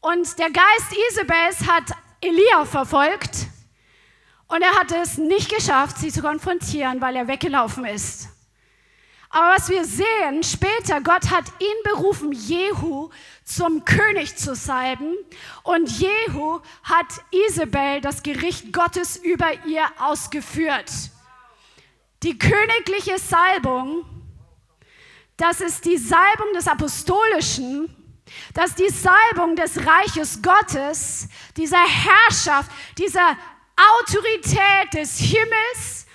[0.00, 1.84] Und der Geist Isabels hat
[2.20, 3.53] Elia verfolgt
[4.48, 8.28] und er hat es nicht geschafft, sie zu konfrontieren, weil er weggelaufen ist.
[9.34, 13.10] Aber was wir sehen später, Gott hat ihn berufen, Jehu
[13.42, 15.16] zum König zu salben.
[15.64, 17.06] Und Jehu hat
[17.48, 20.88] Isabel das Gericht Gottes über ihr ausgeführt.
[22.22, 24.04] Die königliche Salbung,
[25.36, 27.92] das ist die Salbung des Apostolischen,
[28.54, 33.36] das ist die Salbung des Reiches Gottes, dieser Herrschaft, dieser
[33.76, 36.06] Autorität des Himmels.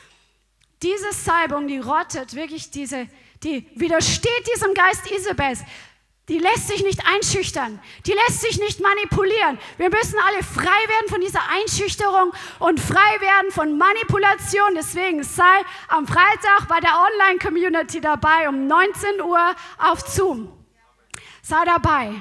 [0.82, 3.08] Diese Salbung, die rottet wirklich diese,
[3.44, 5.64] die widersteht diesem Geist Isabels.
[6.30, 7.82] Die lässt sich nicht einschüchtern.
[8.06, 9.58] Die lässt sich nicht manipulieren.
[9.78, 14.76] Wir müssen alle frei werden von dieser Einschüchterung und frei werden von Manipulation.
[14.76, 20.54] Deswegen sei am Freitag bei der Online-Community dabei um 19 Uhr auf Zoom.
[21.42, 22.14] Sei dabei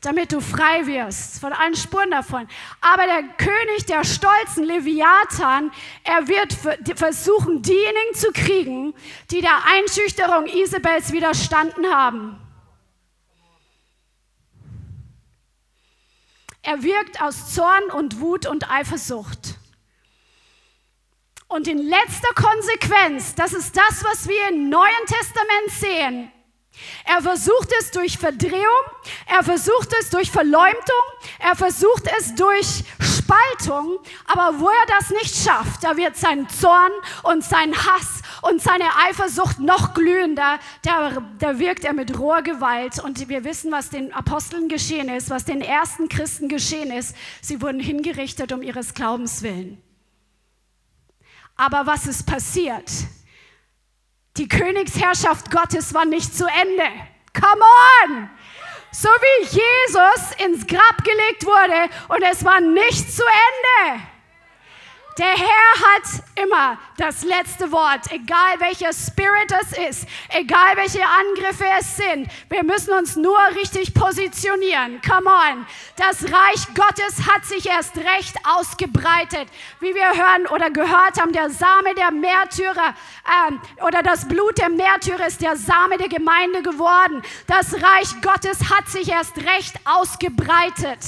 [0.00, 2.46] damit du frei wirst von allen Spuren davon.
[2.80, 5.70] Aber der König der stolzen Leviathan,
[6.04, 6.52] er wird
[6.98, 8.94] versuchen, diejenigen zu kriegen,
[9.30, 12.38] die der Einschüchterung Isabels widerstanden haben.
[16.62, 19.58] Er wirkt aus Zorn und Wut und Eifersucht.
[21.48, 26.32] Und in letzter Konsequenz, das ist das, was wir im Neuen Testament sehen,
[27.04, 28.84] er versucht es durch Verdrehung,
[29.26, 31.04] er versucht es durch Verleumdung,
[31.38, 36.92] er versucht es durch Spaltung, aber wo er das nicht schafft, da wird sein Zorn
[37.24, 42.98] und sein Hass und seine Eifersucht noch glühender, da, da wirkt er mit roher Gewalt.
[43.02, 47.14] Und wir wissen, was den Aposteln geschehen ist, was den ersten Christen geschehen ist.
[47.42, 49.82] Sie wurden hingerichtet um ihres Glaubens willen.
[51.56, 52.90] Aber was ist passiert?
[54.38, 56.84] Die Königsherrschaft Gottes war nicht zu Ende.
[57.34, 57.64] Come
[58.04, 58.30] on!
[58.92, 64.02] So wie Jesus ins Grab gelegt wurde und es war nicht zu Ende.
[65.18, 71.64] Der Herr hat immer das letzte Wort, egal welcher Spirit es ist, egal welche Angriffe
[71.76, 72.30] es sind.
[72.48, 75.00] Wir müssen uns nur richtig positionieren.
[75.02, 75.66] Come on.
[75.96, 79.48] Das Reich Gottes hat sich erst recht ausgebreitet.
[79.80, 82.94] Wie wir hören oder gehört haben, der Same der Märtyrer
[83.26, 87.22] äh, oder das Blut der Märtyrer ist der Same der Gemeinde geworden.
[87.48, 91.00] Das Reich Gottes hat sich erst recht ausgebreitet.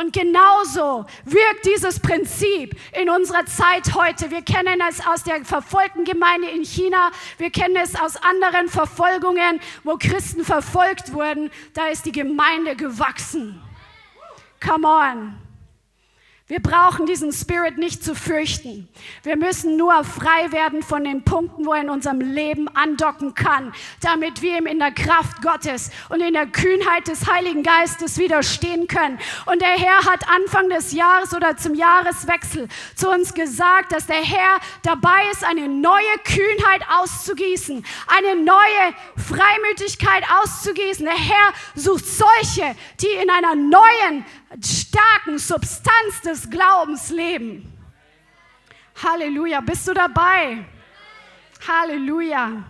[0.00, 4.30] Und genauso wirkt dieses Prinzip in unserer Zeit heute.
[4.30, 7.10] Wir kennen es aus der verfolgten Gemeinde in China.
[7.36, 11.50] Wir kennen es aus anderen Verfolgungen, wo Christen verfolgt wurden.
[11.74, 13.60] Da ist die Gemeinde gewachsen.
[14.64, 15.39] Come on.
[16.50, 18.88] Wir brauchen diesen Spirit nicht zu fürchten.
[19.22, 23.72] Wir müssen nur frei werden von den Punkten, wo er in unserem Leben andocken kann,
[24.00, 28.88] damit wir ihm in der Kraft Gottes und in der Kühnheit des Heiligen Geistes widerstehen
[28.88, 29.20] können.
[29.46, 34.16] Und der Herr hat Anfang des Jahres oder zum Jahreswechsel zu uns gesagt, dass der
[34.16, 38.56] Herr dabei ist, eine neue Kühnheit auszugießen, eine neue
[39.16, 41.04] Freimütigkeit auszugießen.
[41.04, 44.24] Der Herr sucht solche, die in einer neuen
[44.62, 47.72] starken Substanz des Glaubens leben.
[49.02, 49.60] Halleluja.
[49.60, 50.64] Bist du dabei?
[51.66, 52.64] Halleluja.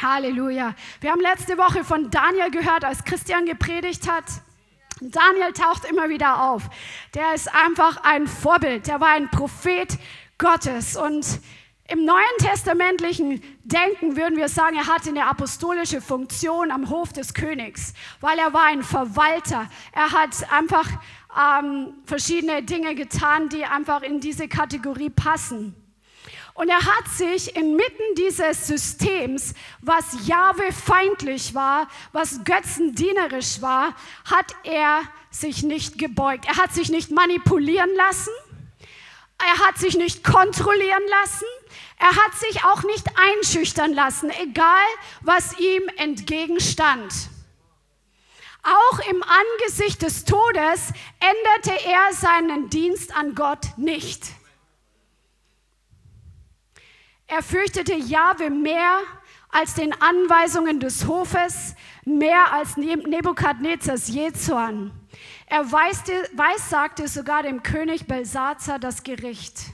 [0.00, 0.74] Halleluja.
[1.00, 4.24] Wir haben letzte Woche von Daniel gehört, als Christian gepredigt hat.
[5.00, 6.62] Daniel taucht immer wieder auf.
[7.14, 8.86] Der ist einfach ein Vorbild.
[8.86, 9.98] Der war ein Prophet
[10.38, 11.40] Gottes und
[11.88, 17.34] im neuen testamentlichen Denken würden wir sagen, er hatte eine apostolische Funktion am Hof des
[17.34, 19.68] Königs, weil er war ein Verwalter.
[19.92, 20.88] Er hat einfach
[21.36, 25.74] ähm, verschiedene Dinge getan, die einfach in diese Kategorie passen.
[26.54, 34.54] Und er hat sich inmitten dieses Systems, was Jahwe feindlich war, was götzendienerisch war, hat
[34.64, 36.46] er sich nicht gebeugt.
[36.46, 38.32] Er hat sich nicht manipulieren lassen.
[39.38, 41.46] Er hat sich nicht kontrollieren lassen.
[42.02, 44.88] Er hat sich auch nicht einschüchtern lassen, egal
[45.20, 47.12] was ihm entgegenstand.
[48.64, 54.24] Auch im Angesicht des Todes änderte er seinen Dienst an Gott nicht.
[57.28, 58.98] Er fürchtete Jahwe mehr
[59.50, 64.90] als den Anweisungen des Hofes, mehr als Nebukadnezars Jezorn.
[65.46, 69.66] Er weissagte sogar dem König Belsazar das Gericht,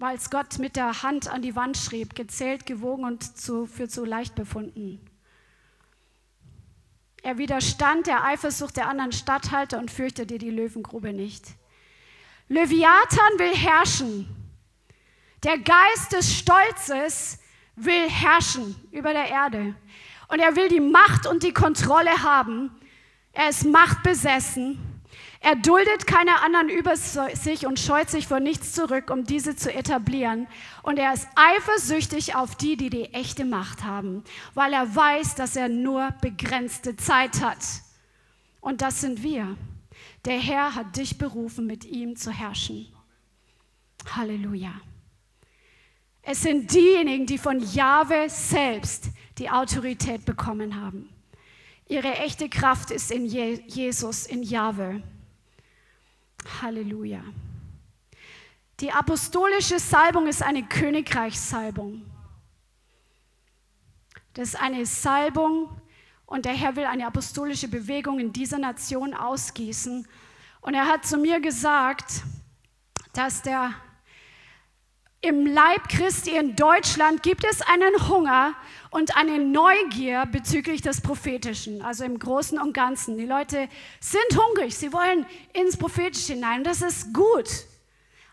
[0.00, 3.86] weil es Gott mit der Hand an die Wand schrieb, gezählt, gewogen und zu, für
[3.86, 4.98] zu leicht befunden.
[7.22, 11.48] Er widerstand der Eifersucht der anderen Statthalter und fürchtete die Löwengrube nicht.
[12.48, 14.34] Leviathan will herrschen.
[15.42, 17.38] Der Geist des Stolzes
[17.76, 19.74] will herrschen über der Erde.
[20.28, 22.70] Und er will die Macht und die Kontrolle haben.
[23.32, 24.78] Er ist machtbesessen.
[25.42, 29.72] Er duldet keine anderen über sich und scheut sich vor nichts zurück, um diese zu
[29.72, 30.46] etablieren.
[30.82, 34.22] Und er ist eifersüchtig auf die, die die echte Macht haben,
[34.52, 37.64] weil er weiß, dass er nur begrenzte Zeit hat.
[38.60, 39.56] Und das sind wir.
[40.26, 42.86] Der Herr hat dich berufen, mit ihm zu herrschen.
[44.14, 44.74] Halleluja.
[46.20, 51.08] Es sind diejenigen, die von Jahwe selbst die Autorität bekommen haben.
[51.88, 55.02] Ihre echte Kraft ist in Jesus, in Jahwe.
[56.60, 57.22] Halleluja.
[58.80, 62.02] Die apostolische Salbung ist eine Königreichssalbung.
[64.34, 65.68] Das ist eine Salbung
[66.24, 70.06] und der Herr will eine apostolische Bewegung in dieser Nation ausgießen.
[70.60, 72.22] Und er hat zu mir gesagt,
[73.12, 73.74] dass der
[75.22, 78.54] im Leib Christi in Deutschland gibt es einen Hunger
[78.90, 83.18] und eine Neugier bezüglich des Prophetischen, also im Großen und Ganzen.
[83.18, 83.68] Die Leute
[84.00, 86.64] sind hungrig, sie wollen ins Prophetische hinein.
[86.64, 87.48] Das ist gut.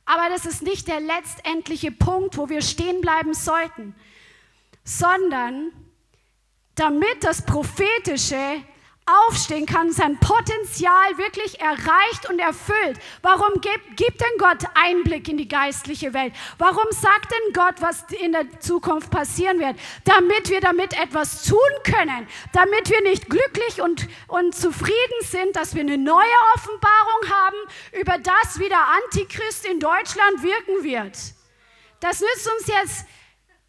[0.05, 3.93] Aber das ist nicht der letztendliche Punkt, wo wir stehen bleiben sollten,
[4.85, 5.73] sondern
[6.75, 8.63] damit das Prophetische
[9.07, 12.99] aufstehen kann, sein Potenzial wirklich erreicht und erfüllt.
[13.21, 16.33] Warum gibt, gibt denn Gott Einblick in die geistliche Welt?
[16.57, 19.75] Warum sagt denn Gott, was in der Zukunft passieren wird?
[20.03, 25.73] Damit wir damit etwas tun können, damit wir nicht glücklich und, und zufrieden sind, dass
[25.73, 27.57] wir eine neue Offenbarung haben
[27.99, 31.17] über das, wie der Antichrist in Deutschland wirken wird.
[31.99, 33.05] Das nützt uns jetzt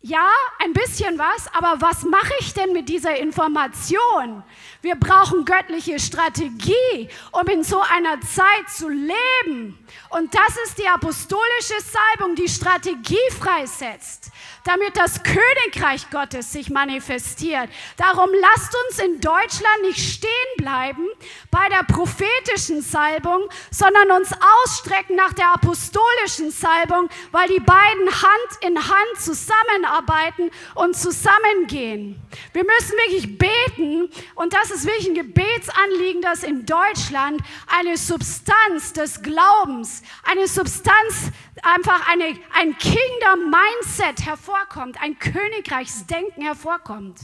[0.00, 0.30] ja,
[0.60, 4.44] ein bisschen was, aber was mache ich denn mit dieser Information?
[4.80, 9.76] Wir brauchen göttliche Strategie, um in so einer Zeit zu leben.
[10.10, 14.30] Und das ist die apostolische Salbung, die Strategie freisetzt,
[14.68, 17.70] damit das Königreich Gottes sich manifestiert.
[17.96, 21.08] Darum lasst uns in Deutschland nicht stehen bleiben
[21.50, 24.30] bei der prophetischen Salbung, sondern uns
[24.62, 32.20] ausstrecken nach der apostolischen Salbung, weil die beiden Hand in Hand zusammenarbeiten und zusammengehen.
[32.52, 38.92] Wir müssen wirklich beten und das ist wirklich ein Gebetsanliegen, dass in Deutschland eine Substanz
[38.92, 41.30] des Glaubens, eine Substanz,
[41.64, 47.20] einfach eine, ein Kingdom-Mindset hervorkommt, ein Königreichsdenken hervorkommt.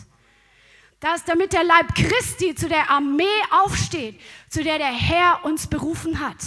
[1.01, 4.19] Dass, damit der Leib Christi zu der Armee aufsteht,
[4.49, 6.39] zu der der Herr uns berufen hat.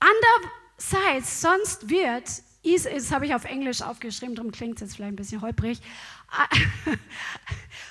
[0.00, 2.24] Andererseits, sonst wird,
[2.64, 5.80] das habe ich auf Englisch aufgeschrieben, darum klingt es jetzt vielleicht ein bisschen holprig,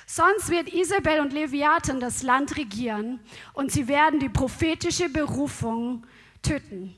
[0.06, 3.20] Sonst wird Isabel und Leviathan das Land regieren
[3.52, 6.06] und sie werden die prophetische Berufung
[6.42, 6.94] töten.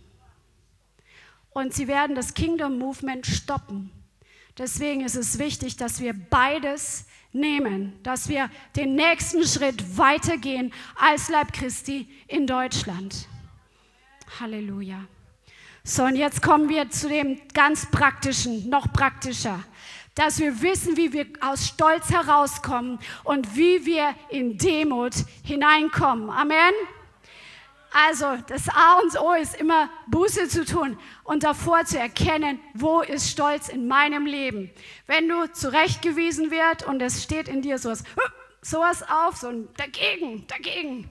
[1.57, 3.91] Und sie werden das Kingdom Movement stoppen.
[4.59, 11.31] Deswegen ist es wichtig, dass wir beides nehmen, dass wir den nächsten Schritt weitergehen als
[11.31, 13.27] Leib Christi in Deutschland.
[14.39, 15.07] Halleluja.
[15.83, 19.65] So, und jetzt kommen wir zu dem ganz praktischen, noch praktischer
[20.15, 26.31] dass wir wissen, wie wir aus Stolz herauskommen und wie wir in Demut hineinkommen.
[26.31, 26.73] Amen.
[27.99, 33.01] Also das A und O ist immer Buße zu tun und davor zu erkennen, wo
[33.01, 34.71] ist Stolz in meinem Leben.
[35.07, 38.05] Wenn du zurechtgewiesen wird und es steht in dir sowas,
[38.61, 41.11] sowas auf, so ein dagegen, dagegen,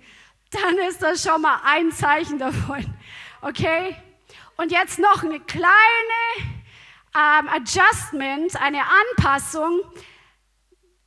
[0.51, 2.86] dann ist das schon mal ein Zeichen davon.
[3.41, 3.95] Okay?
[4.57, 5.65] Und jetzt noch eine kleine
[7.15, 9.81] ähm, Adjustment, eine Anpassung.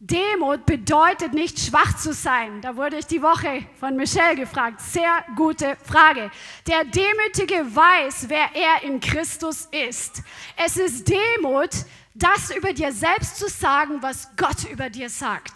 [0.01, 2.61] Demut bedeutet nicht schwach zu sein.
[2.61, 4.81] Da wurde ich die Woche von Michelle gefragt.
[4.81, 6.31] Sehr gute Frage.
[6.69, 10.23] Der Demütige weiß, wer er in Christus ist.
[10.57, 11.71] Es ist Demut,
[12.15, 15.55] das über dir selbst zu sagen, was Gott über dir sagt.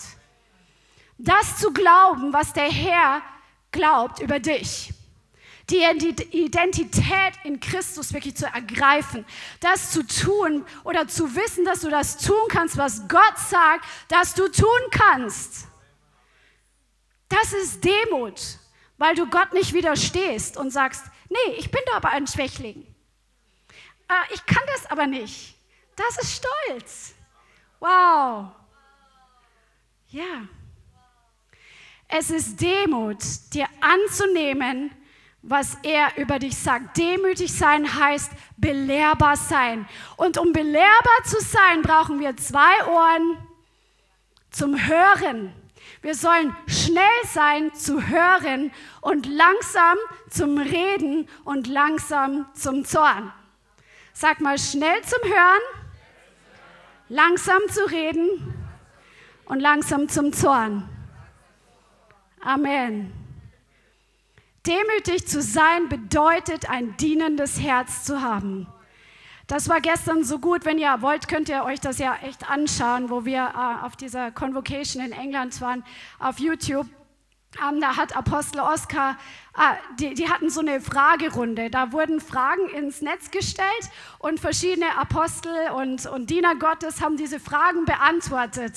[1.19, 3.23] Das zu glauben, was der Herr
[3.71, 4.93] glaubt über dich.
[5.71, 5.85] Die
[6.33, 9.25] Identität in Christus wirklich zu ergreifen,
[9.61, 14.35] das zu tun oder zu wissen, dass du das tun kannst, was Gott sagt, dass
[14.35, 15.67] du tun kannst.
[17.29, 18.41] Das ist Demut,
[18.99, 22.87] weil du Gott nicht widerstehst und sagst, nee, ich bin da aber ein Schwächling.
[24.09, 25.55] Äh, ich kann das aber nicht.
[25.97, 27.15] Das ist Stolz.
[27.81, 28.53] Wow.
[30.09, 30.47] Ja.
[32.09, 33.23] Es ist Demut,
[33.55, 34.91] dir anzunehmen,
[35.43, 36.97] was er über dich sagt.
[36.97, 39.87] Demütig sein heißt belehrbar sein.
[40.17, 43.39] Und um belehrbar zu sein, brauchen wir zwei Ohren
[44.51, 45.53] zum Hören.
[46.01, 49.97] Wir sollen schnell sein zu hören und langsam
[50.31, 53.33] zum Reden und langsam zum Zorn.
[54.13, 55.63] Sag mal schnell zum Hören,
[57.09, 58.29] langsam zu reden
[59.45, 60.89] und langsam zum Zorn.
[62.41, 63.22] Amen.
[64.67, 68.69] Demütig zu sein bedeutet, ein dienendes Herz zu haben.
[69.49, 70.65] Das war gestern so gut.
[70.65, 74.31] Wenn ihr wollt, könnt ihr euch das ja echt anschauen, wo wir äh, auf dieser
[74.31, 75.85] Convocation in England waren,
[76.21, 76.87] auf YouTube.
[77.61, 79.19] Ähm, da hat Apostel Oskar,
[79.59, 81.69] äh, die, die, hatten so eine Fragerunde.
[81.69, 87.41] Da wurden Fragen ins Netz gestellt und verschiedene Apostel und, und Diener Gottes haben diese
[87.41, 88.73] Fragen beantwortet.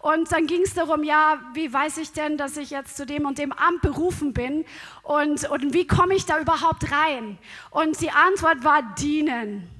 [0.00, 3.24] Und dann ging es darum, ja, wie weiß ich denn, dass ich jetzt zu dem
[3.24, 4.66] und dem Amt berufen bin
[5.02, 7.38] und, und wie komme ich da überhaupt rein?
[7.70, 9.77] Und die Antwort war dienen.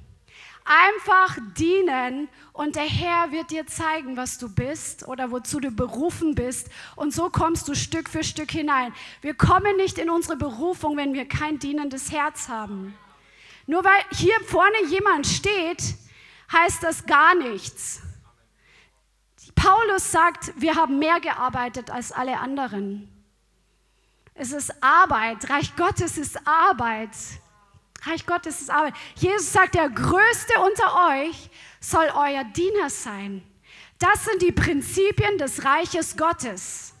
[0.71, 6.35] Einfach dienen und der Herr wird dir zeigen, was du bist oder wozu du berufen
[6.35, 6.69] bist.
[6.95, 8.93] Und so kommst du Stück für Stück hinein.
[9.21, 12.95] Wir kommen nicht in unsere Berufung, wenn wir kein dienendes Herz haben.
[13.65, 15.95] Nur weil hier vorne jemand steht,
[16.51, 18.03] heißt das gar nichts.
[19.55, 23.09] Paulus sagt, wir haben mehr gearbeitet als alle anderen.
[24.35, 25.49] Es ist Arbeit.
[25.49, 27.09] Reich Gottes ist Arbeit.
[28.03, 28.93] Reich Gottes ist Arbeit.
[29.15, 33.43] Jesus sagt, der Größte unter euch soll euer Diener sein.
[33.99, 36.93] Das sind die Prinzipien des Reiches Gottes.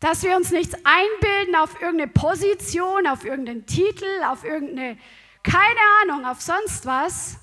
[0.00, 4.98] Dass wir uns nichts einbilden auf irgendeine Position, auf irgendeinen Titel, auf irgendeine,
[5.42, 7.36] keine Ahnung, auf sonst was,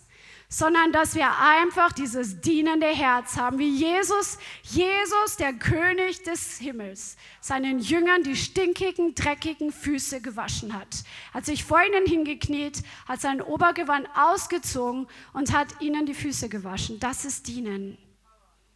[0.49, 7.17] sondern dass wir einfach dieses dienende Herz haben, wie Jesus, Jesus, der König des Himmels,
[7.41, 11.03] seinen Jüngern die stinkigen, dreckigen Füße gewaschen hat.
[11.33, 16.99] Hat sich vor ihnen hingekniet, hat sein Obergewand ausgezogen und hat ihnen die Füße gewaschen.
[16.99, 17.97] Das ist Dienen.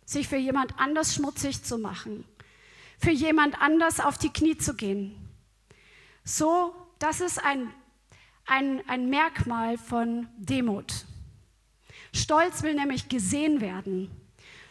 [0.06, 2.26] Sich für jemand anders schmutzig zu machen,
[3.00, 5.16] für jemand anders auf die Knie zu gehen.
[6.26, 7.74] So, das ist ein,
[8.46, 11.06] ein, ein Merkmal von Demut.
[12.14, 14.12] Stolz will nämlich gesehen werden.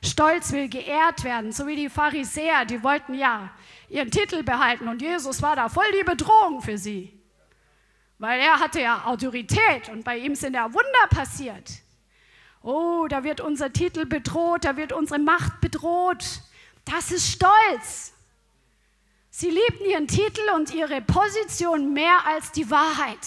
[0.02, 3.50] Stolz will geehrt werden, so wie die Pharisäer, die wollten ja
[3.88, 7.12] ihren Titel behalten und Jesus war da voll die Bedrohung für sie.
[8.18, 11.70] Weil er hatte ja Autorität und bei ihm sind ja Wunder passiert.
[12.62, 16.24] Oh, da wird unser Titel bedroht, da wird unsere Macht bedroht.
[16.84, 18.12] Das ist Stolz.
[19.30, 23.18] Sie liebten ihren Titel und ihre Position mehr als die Wahrheit.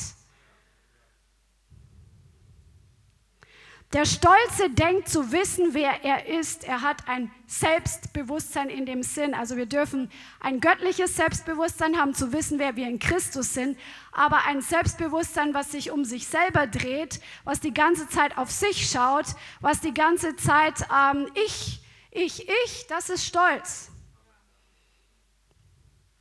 [3.93, 6.63] Der Stolze denkt zu wissen, wer er ist.
[6.63, 9.35] Er hat ein Selbstbewusstsein in dem Sinn.
[9.35, 13.77] Also wir dürfen ein göttliches Selbstbewusstsein haben, zu wissen, wer wir in Christus sind.
[14.11, 18.89] Aber ein Selbstbewusstsein, was sich um sich selber dreht, was die ganze Zeit auf sich
[18.89, 19.27] schaut,
[19.61, 21.79] was die ganze Zeit ähm, ich,
[22.09, 23.91] ich, ich, das ist Stolz.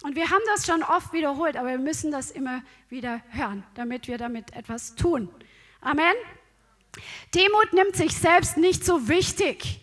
[0.02, 2.60] Und wir haben das schon oft wiederholt, aber wir müssen das immer
[2.90, 5.30] wieder hören, damit wir damit etwas tun.
[5.80, 6.14] Amen.
[7.34, 9.80] Demut nimmt sich selbst nicht so wichtig.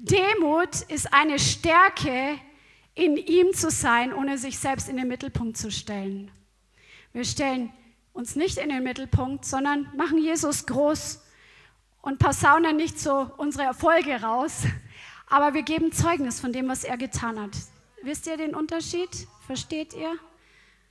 [0.00, 2.38] Demut ist eine Stärke,
[2.96, 6.30] in ihm zu sein, ohne sich selbst in den Mittelpunkt zu stellen.
[7.12, 7.72] Wir stellen
[8.14, 11.22] uns nicht in den Mittelpunkt, sondern machen Jesus groß
[12.00, 14.62] und posaunen nicht so unsere Erfolge raus,
[15.26, 17.50] aber wir geben Zeugnis von dem, was er getan hat.
[18.02, 19.10] Wisst ihr den Unterschied?
[19.46, 20.18] Versteht ihr?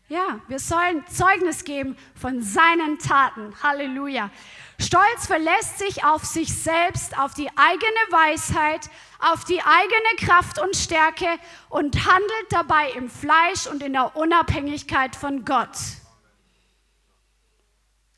[0.07, 3.55] Ja, wir sollen Zeugnis geben von seinen Taten.
[3.63, 4.29] Halleluja.
[4.79, 10.75] Stolz verlässt sich auf sich selbst, auf die eigene Weisheit, auf die eigene Kraft und
[10.75, 11.25] Stärke
[11.69, 15.75] und handelt dabei im Fleisch und in der Unabhängigkeit von Gott.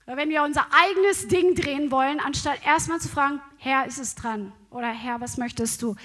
[0.06, 4.52] Wenn wir unser eigenes Ding drehen wollen, anstatt erstmal zu fragen, Herr, ist es dran?
[4.72, 5.96] Oder Herr, was möchtest du?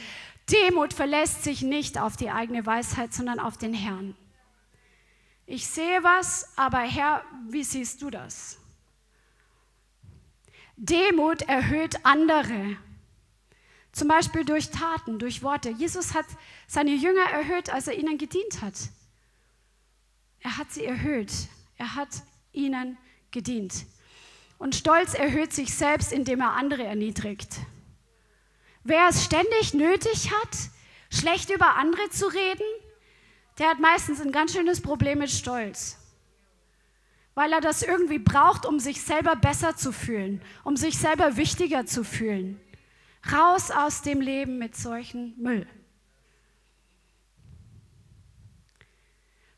[0.48, 4.16] Demut verlässt sich nicht auf die eigene Weisheit, sondern auf den Herrn.
[5.46, 8.58] Ich sehe was, aber Herr, wie siehst du das?
[10.76, 12.76] Demut erhöht andere.
[13.92, 15.70] Zum Beispiel durch Taten, durch Worte.
[15.70, 16.24] Jesus hat
[16.66, 18.74] seine Jünger erhöht, als er ihnen gedient hat.
[20.40, 21.30] Er hat sie erhöht.
[21.76, 22.08] Er hat
[22.52, 22.96] ihnen
[23.30, 23.84] gedient.
[24.58, 27.58] Und Stolz erhöht sich selbst, indem er andere erniedrigt.
[28.84, 30.56] Wer es ständig nötig hat,
[31.10, 32.66] schlecht über andere zu reden,
[33.58, 35.98] der hat meistens ein ganz schönes Problem mit Stolz.
[37.34, 41.86] Weil er das irgendwie braucht, um sich selber besser zu fühlen, um sich selber wichtiger
[41.86, 42.60] zu fühlen.
[43.32, 45.66] Raus aus dem Leben mit solchen Müll.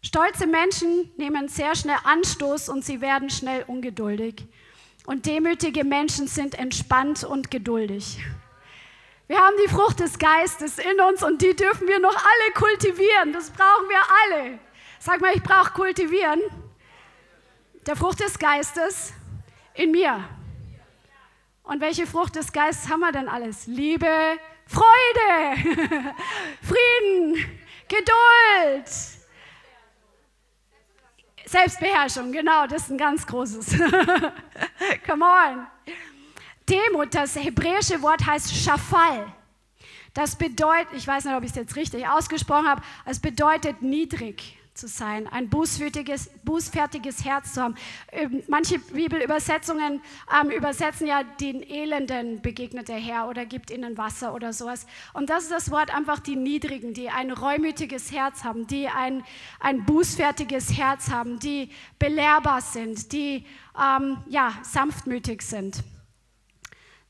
[0.02, 4.46] Stolze Menschen nehmen sehr schnell Anstoß und sie werden schnell ungeduldig.
[5.06, 8.18] Und demütige Menschen sind entspannt und geduldig.
[9.26, 13.32] Wir haben die Frucht des Geistes in uns und die dürfen wir noch alle kultivieren.
[13.32, 14.58] Das brauchen wir alle.
[14.98, 16.40] Sag mal, ich brauche kultivieren.
[17.86, 19.14] Der Frucht des Geistes
[19.72, 20.28] in mir.
[21.62, 23.66] Und welche Frucht des Geistes haben wir denn alles?
[23.66, 25.56] Liebe, Freude,
[26.62, 28.90] Frieden, Geduld,
[31.46, 33.78] Selbstbeherrschung, genau, das ist ein ganz großes.
[35.06, 35.73] Come on.
[36.68, 39.26] Demut, das hebräische Wort heißt Schafal.
[40.14, 44.56] Das bedeutet, ich weiß nicht, ob ich es jetzt richtig ausgesprochen habe, es bedeutet niedrig
[44.74, 47.76] zu sein, ein bußfertiges, bußfertiges Herz zu haben.
[48.10, 50.00] Ähm, manche Bibelübersetzungen
[50.40, 54.86] ähm, übersetzen ja den Elenden begegnet der Herr oder gibt ihnen Wasser oder sowas.
[55.12, 59.22] Und das ist das Wort einfach die Niedrigen, die ein reumütiges Herz haben, die ein,
[59.60, 63.44] ein bußfertiges Herz haben, die belehrbar sind, die
[63.80, 65.84] ähm, ja, sanftmütig sind.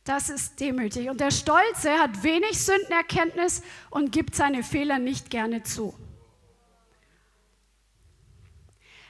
[0.04, 1.08] Das ist demütig.
[1.08, 5.98] Und der Stolze hat wenig Sündenerkenntnis und gibt seine Fehler nicht gerne zu.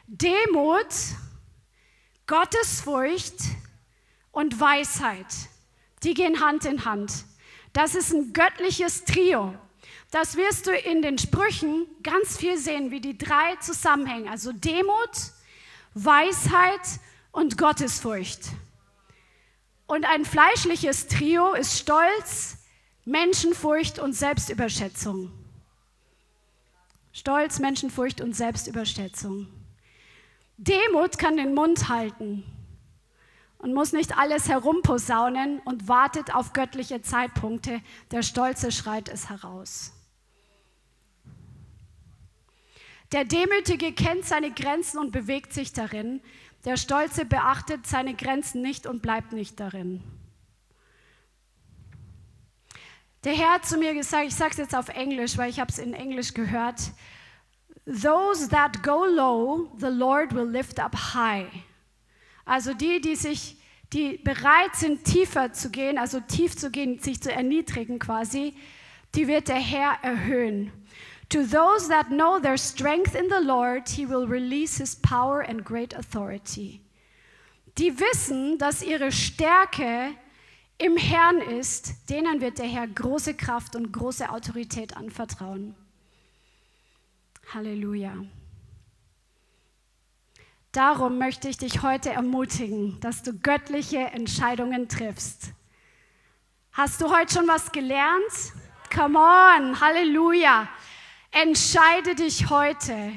[0.07, 0.86] Demut,
[2.26, 3.34] Gottesfurcht
[4.30, 5.26] und Weisheit,
[6.05, 7.24] die gehen Hand in Hand.
[7.72, 9.55] Das ist ein göttliches Trio.
[10.12, 14.28] Das wirst du in den Sprüchen ganz viel sehen, wie die drei zusammenhängen.
[14.28, 15.11] Also Demut,
[15.95, 17.01] Weisheit
[17.32, 18.51] und Gottesfurcht.
[19.87, 22.59] Und ein fleischliches Trio ist Stolz,
[23.05, 25.30] Menschenfurcht und Selbstüberschätzung.
[27.12, 29.47] Stolz, Menschenfurcht und Selbstüberschätzung.
[30.57, 32.45] Demut kann den Mund halten
[33.59, 37.80] und muss nicht alles herumposaunen und wartet auf göttliche Zeitpunkte.
[38.11, 39.93] Der Stolze schreit es heraus.
[43.12, 46.20] Der Demütige kennt seine Grenzen und bewegt sich darin.
[46.65, 50.03] Der Stolze beachtet seine Grenzen nicht und bleibt nicht darin.
[53.25, 55.71] Der Herr hat zu mir gesagt, ich sage es jetzt auf Englisch, weil ich habe
[55.71, 56.81] es in Englisch gehört,
[57.87, 61.49] Those that go low, the Lord will lift up high.
[62.47, 63.59] Also die, die sich,
[63.93, 68.55] die bereit sind, tiefer zu gehen, also tief zu gehen, sich zu erniedrigen quasi,
[69.15, 70.73] die wird der Herr erhöhen.
[71.31, 75.64] To those that know their strength in the Lord, he will release his power and
[75.64, 76.81] great authority.
[77.79, 80.14] Die wissen, dass ihre Stärke
[80.79, 85.75] im Herrn ist, denen wird der Herr große Kraft und große Autorität anvertrauen.
[87.53, 88.25] Halleluja.
[90.72, 95.53] Darum möchte ich dich heute ermutigen, dass du göttliche Entscheidungen triffst.
[96.72, 98.53] Hast du heute schon was gelernt?
[98.93, 100.68] Come on, Halleluja.
[101.43, 103.12] Entscheide dich heute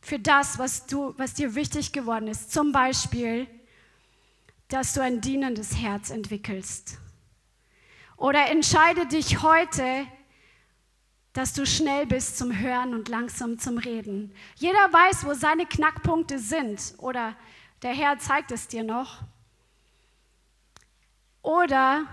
[0.00, 2.52] für das, was, du, was dir wichtig geworden ist.
[2.52, 3.48] Zum Beispiel,
[4.68, 6.98] dass du ein dienendes Herz entwickelst.
[8.16, 10.06] Oder entscheide dich heute,
[11.32, 14.32] dass du schnell bist zum Hören und langsam zum Reden.
[14.54, 17.34] Jeder weiß, wo seine Knackpunkte sind oder
[17.82, 19.22] der Herr zeigt es dir noch.
[21.42, 22.06] Oder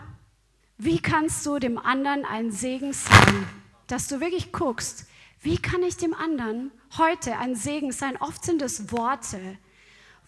[0.79, 3.47] wie kannst du dem anderen ein Segen sein?
[3.85, 5.05] Dass du wirklich guckst,
[5.45, 8.17] wie kann ich dem anderen heute ein Segen sein?
[8.17, 9.39] Oft sind es Worte.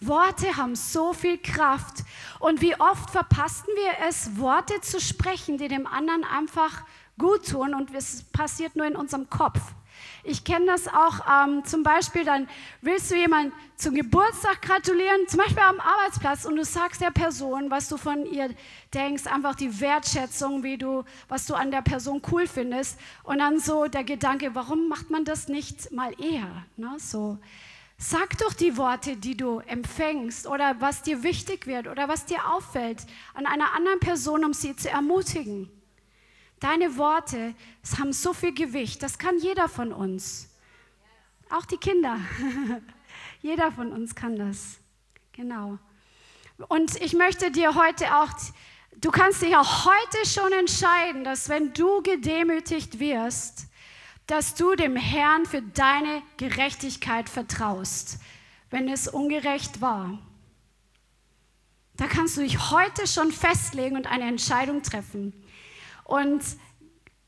[0.00, 2.04] Worte haben so viel Kraft.
[2.38, 6.84] Und wie oft verpassten wir es, Worte zu sprechen, die dem anderen einfach
[7.18, 9.60] gut tun und es passiert nur in unserem Kopf.
[10.24, 12.48] Ich kenne das auch ähm, zum Beispiel, dann
[12.80, 17.70] willst du jemand zum Geburtstag gratulieren, zum Beispiel am Arbeitsplatz und du sagst der Person,
[17.70, 18.50] was du von ihr
[18.92, 23.60] denkst, einfach die Wertschätzung, wie du, was du an der Person cool findest und dann
[23.60, 26.64] so der Gedanke, warum macht man das nicht mal eher?
[26.76, 26.96] Ne?
[26.98, 27.38] So,
[27.96, 32.50] sag doch die Worte, die du empfängst oder was dir wichtig wird oder was dir
[32.52, 35.70] auffällt an einer anderen Person, um sie zu ermutigen.
[36.60, 37.54] Deine Worte
[37.98, 40.48] haben so viel Gewicht, das kann jeder von uns.
[41.50, 42.18] Auch die Kinder.
[43.42, 44.78] jeder von uns kann das.
[45.32, 45.78] Genau.
[46.68, 48.30] Und ich möchte dir heute auch,
[48.96, 53.68] du kannst dich auch heute schon entscheiden, dass wenn du gedemütigt wirst,
[54.26, 58.18] dass du dem Herrn für deine Gerechtigkeit vertraust,
[58.70, 60.18] wenn es ungerecht war.
[61.96, 65.32] Da kannst du dich heute schon festlegen und eine Entscheidung treffen.
[66.08, 66.42] Und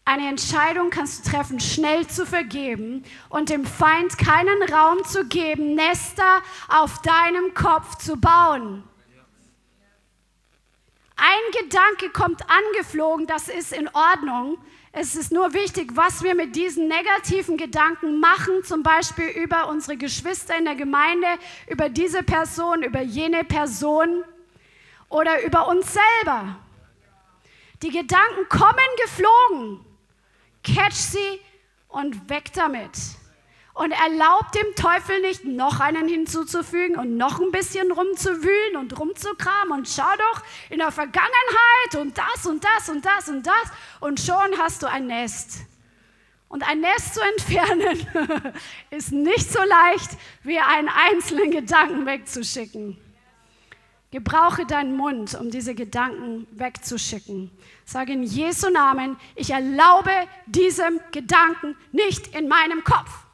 [0.07, 5.75] eine Entscheidung kannst du treffen, schnell zu vergeben und dem Feind keinen Raum zu geben,
[5.75, 8.83] Nester auf deinem Kopf zu bauen.
[11.15, 14.57] Ein Gedanke kommt angeflogen, das ist in Ordnung.
[14.93, 19.99] Es ist nur wichtig, was wir mit diesen negativen Gedanken machen, zum Beispiel über unsere
[19.99, 21.27] Geschwister in der Gemeinde,
[21.69, 24.25] über diese Person, über jene Person
[25.11, 26.57] oder über uns selber.
[27.83, 29.85] Die Gedanken kommen geflogen.
[30.63, 31.41] Catch sie
[31.89, 32.91] und weg damit.
[33.73, 39.73] Und erlaubt dem Teufel nicht, noch einen hinzuzufügen und noch ein bisschen rumzuwühlen und rumzukramen.
[39.79, 43.73] Und schau doch in der Vergangenheit und das und das und das und das.
[44.01, 45.61] Und schon hast du ein Nest.
[46.49, 48.53] Und ein Nest zu entfernen
[48.91, 50.11] ist nicht so leicht,
[50.43, 52.99] wie einen einzelnen Gedanken wegzuschicken.
[54.11, 57.51] Gebrauche deinen Mund, um diese Gedanken wegzuschicken.
[57.85, 60.11] Sage in Jesu Namen, ich erlaube
[60.47, 63.27] diesem Gedanken nicht in meinem Kopf.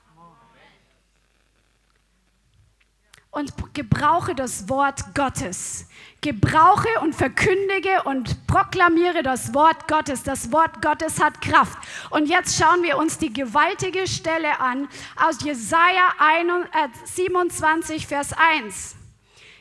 [3.30, 5.88] Und gebrauche das Wort Gottes.
[6.22, 10.22] Gebrauche und verkündige und proklamiere das Wort Gottes.
[10.22, 11.78] Das Wort Gottes hat Kraft.
[12.10, 16.14] Und jetzt schauen wir uns die gewaltige Stelle an aus Jesaja
[17.04, 18.96] 27, äh, Vers 1.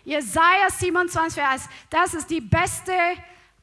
[0.06, 2.94] Jesaja 27, Vers, das ist die beste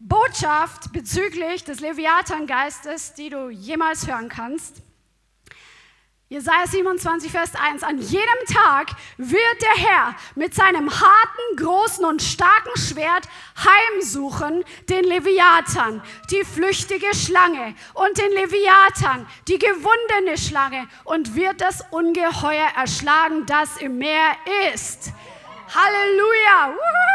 [0.01, 4.83] Botschaft bezüglich des Leviathan-Geistes, die du jemals hören kannst.
[6.29, 7.85] Jesaja 27, Vers 1.
[7.85, 15.05] An jedem Tag wird der Herr mit seinem harten, großen und starken Schwert heimsuchen den
[15.05, 23.47] Leviathan, die flüchtige Schlange und den Leviathan, die gewundene Schlange und wird das Ungeheuer erschlagen,
[23.47, 24.35] das im Meer
[24.75, 25.13] ist.
[25.75, 26.75] Halleluja!
[26.77, 27.13] Woohoo!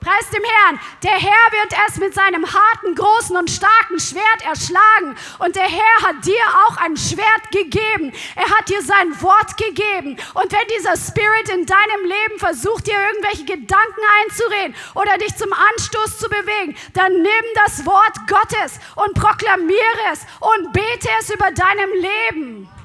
[0.00, 0.80] Preis dem Herrn.
[1.02, 5.16] Der Herr wird es mit seinem harten, großen und starken Schwert erschlagen.
[5.40, 8.12] Und der Herr hat dir auch ein Schwert gegeben.
[8.36, 10.16] Er hat dir sein Wort gegeben.
[10.34, 15.52] Und wenn dieser Spirit in deinem Leben versucht, dir irgendwelche Gedanken einzureden oder dich zum
[15.52, 21.50] Anstoß zu bewegen, dann nimm das Wort Gottes und proklamiere es und bete es über
[21.50, 22.75] deinem Leben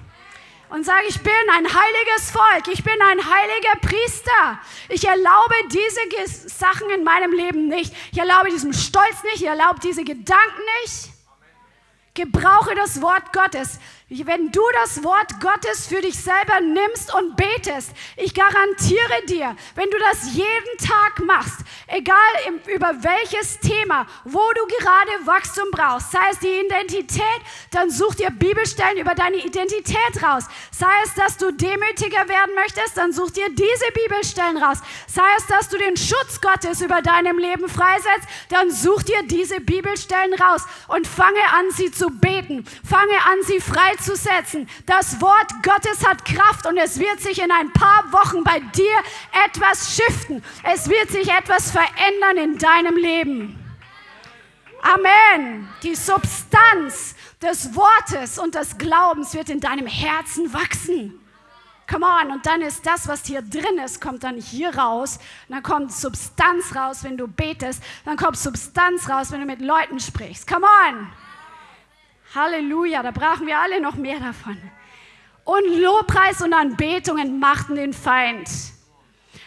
[0.71, 4.59] und sage, ich bin ein heiliges Volk, ich bin ein heiliger Priester.
[4.87, 7.93] Ich erlaube diese Sachen in meinem Leben nicht.
[8.11, 11.09] Ich erlaube diesen Stolz nicht, ich erlaube diese Gedanken nicht.
[12.13, 13.79] Gebrauche das Wort Gottes.
[14.13, 19.89] Wenn du das Wort Gottes für dich selber nimmst und betest, ich garantiere dir, wenn
[19.89, 22.17] du das jeden Tag machst, egal
[22.75, 27.23] über welches Thema, wo du gerade Wachstum brauchst, sei es die Identität,
[27.71, 30.43] dann such dir Bibelstellen über deine Identität raus.
[30.71, 34.79] Sei es, dass du demütiger werden möchtest, dann such dir diese Bibelstellen raus.
[35.07, 39.61] Sei es, dass du den Schutz Gottes über deinem Leben freisetzt, dann such dir diese
[39.61, 42.65] Bibelstellen raus und fange an, sie zu beten.
[42.83, 44.67] Fange an, sie frei freizusetzen.
[44.85, 48.95] Das Wort Gottes hat Kraft und es wird sich in ein paar Wochen bei dir
[49.45, 50.43] etwas shiften.
[50.63, 53.57] Es wird sich etwas verändern in deinem Leben.
[54.81, 55.69] Amen.
[55.83, 61.17] Die Substanz des Wortes und des Glaubens wird in deinem Herzen wachsen.
[61.87, 65.19] Come on, und dann ist das, was hier drin ist, kommt dann hier raus.
[65.49, 67.83] Und dann kommt Substanz raus, wenn du betest.
[68.05, 70.47] Dann kommt Substanz raus, wenn du mit Leuten sprichst.
[70.47, 71.11] Come on.
[72.33, 74.57] Halleluja, da brauchen wir alle noch mehr davon.
[75.43, 78.47] Und Lobpreis und Anbetungen machten den Feind.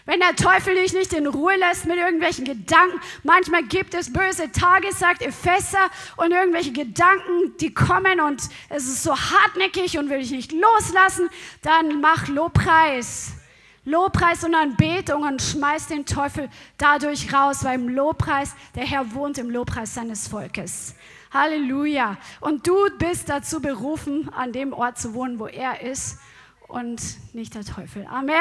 [0.06, 4.52] Wenn der Teufel dich nicht in Ruhe lässt mit irgendwelchen Gedanken, manchmal gibt es böse
[4.52, 10.20] Tage, sagt Epheser, und irgendwelche Gedanken, die kommen und es ist so hartnäckig und will
[10.20, 11.30] ich nicht loslassen,
[11.62, 13.32] dann mach Lobpreis.
[13.86, 19.38] Lobpreis und Anbetung und schmeiß den Teufel dadurch raus, weil im Lobpreis, der Herr wohnt
[19.38, 20.94] im Lobpreis seines Volkes.
[21.34, 22.16] Halleluja.
[22.40, 26.18] Und du bist dazu berufen, an dem Ort zu wohnen, wo er ist
[26.68, 27.02] und
[27.34, 28.06] nicht der Teufel.
[28.08, 28.36] Amen.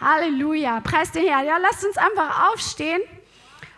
[0.00, 0.80] Halleluja.
[0.80, 1.46] Preis den Herrn.
[1.46, 3.02] Ja, lasst uns einfach aufstehen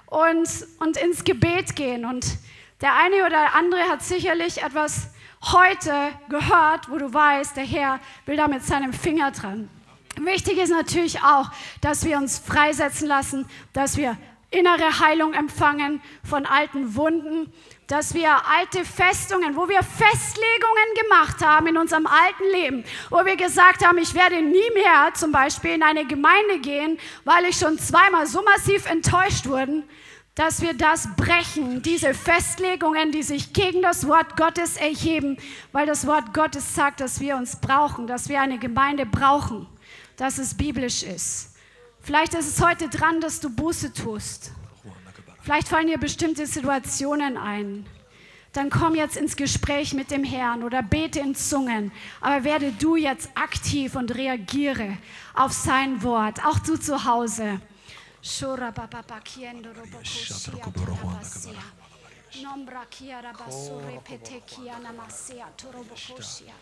[0.06, 2.04] und, und ins Gebet gehen.
[2.04, 2.38] Und
[2.80, 5.08] der eine oder der andere hat sicherlich etwas
[5.42, 5.92] heute
[6.28, 9.68] gehört, wo du weißt, der Herr will da mit seinem Finger dran.
[10.20, 11.50] Wichtig ist natürlich auch,
[11.80, 14.16] dass wir uns freisetzen lassen, dass wir
[14.50, 17.52] innere Heilung empfangen von alten Wunden,
[17.90, 23.34] dass wir alte Festungen, wo wir Festlegungen gemacht haben in unserem alten Leben, wo wir
[23.34, 27.80] gesagt haben, ich werde nie mehr zum Beispiel in eine Gemeinde gehen, weil ich schon
[27.80, 29.82] zweimal so massiv enttäuscht wurde,
[30.36, 35.36] dass wir das brechen, diese Festlegungen, die sich gegen das Wort Gottes erheben,
[35.72, 39.66] weil das Wort Gottes sagt, dass wir uns brauchen, dass wir eine Gemeinde brauchen,
[40.16, 41.56] dass es biblisch ist.
[42.00, 44.52] Vielleicht ist es heute dran, dass du Buße tust.
[45.42, 47.86] Vielleicht fallen dir bestimmte Situationen ein.
[48.52, 51.92] Dann komm jetzt ins Gespräch mit dem Herrn oder bete in Zungen.
[52.20, 54.98] Aber werde du jetzt aktiv und reagiere
[55.34, 56.44] auf sein Wort.
[56.44, 57.60] Auch du zu Hause.
[62.42, 66.54] Nombra kiara basure petekia namasea torobokoshia.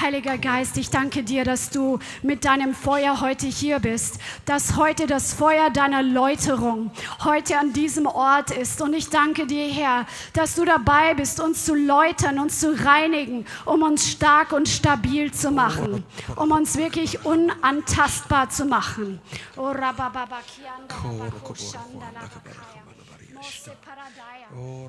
[0.00, 5.06] Heiliger Geist, ich danke dir, dass du mit deinem Feuer heute hier bist, dass heute
[5.06, 6.90] das Feuer deiner Läuterung
[7.24, 8.82] heute an diesem Ort ist.
[8.82, 13.46] Und ich danke dir, Herr, dass du dabei bist, uns zu läutern, uns zu reinigen,
[13.64, 16.04] um uns stark und stabil zu machen,
[16.36, 19.20] um uns wirklich unantastbar zu machen.
[24.54, 24.88] Oh,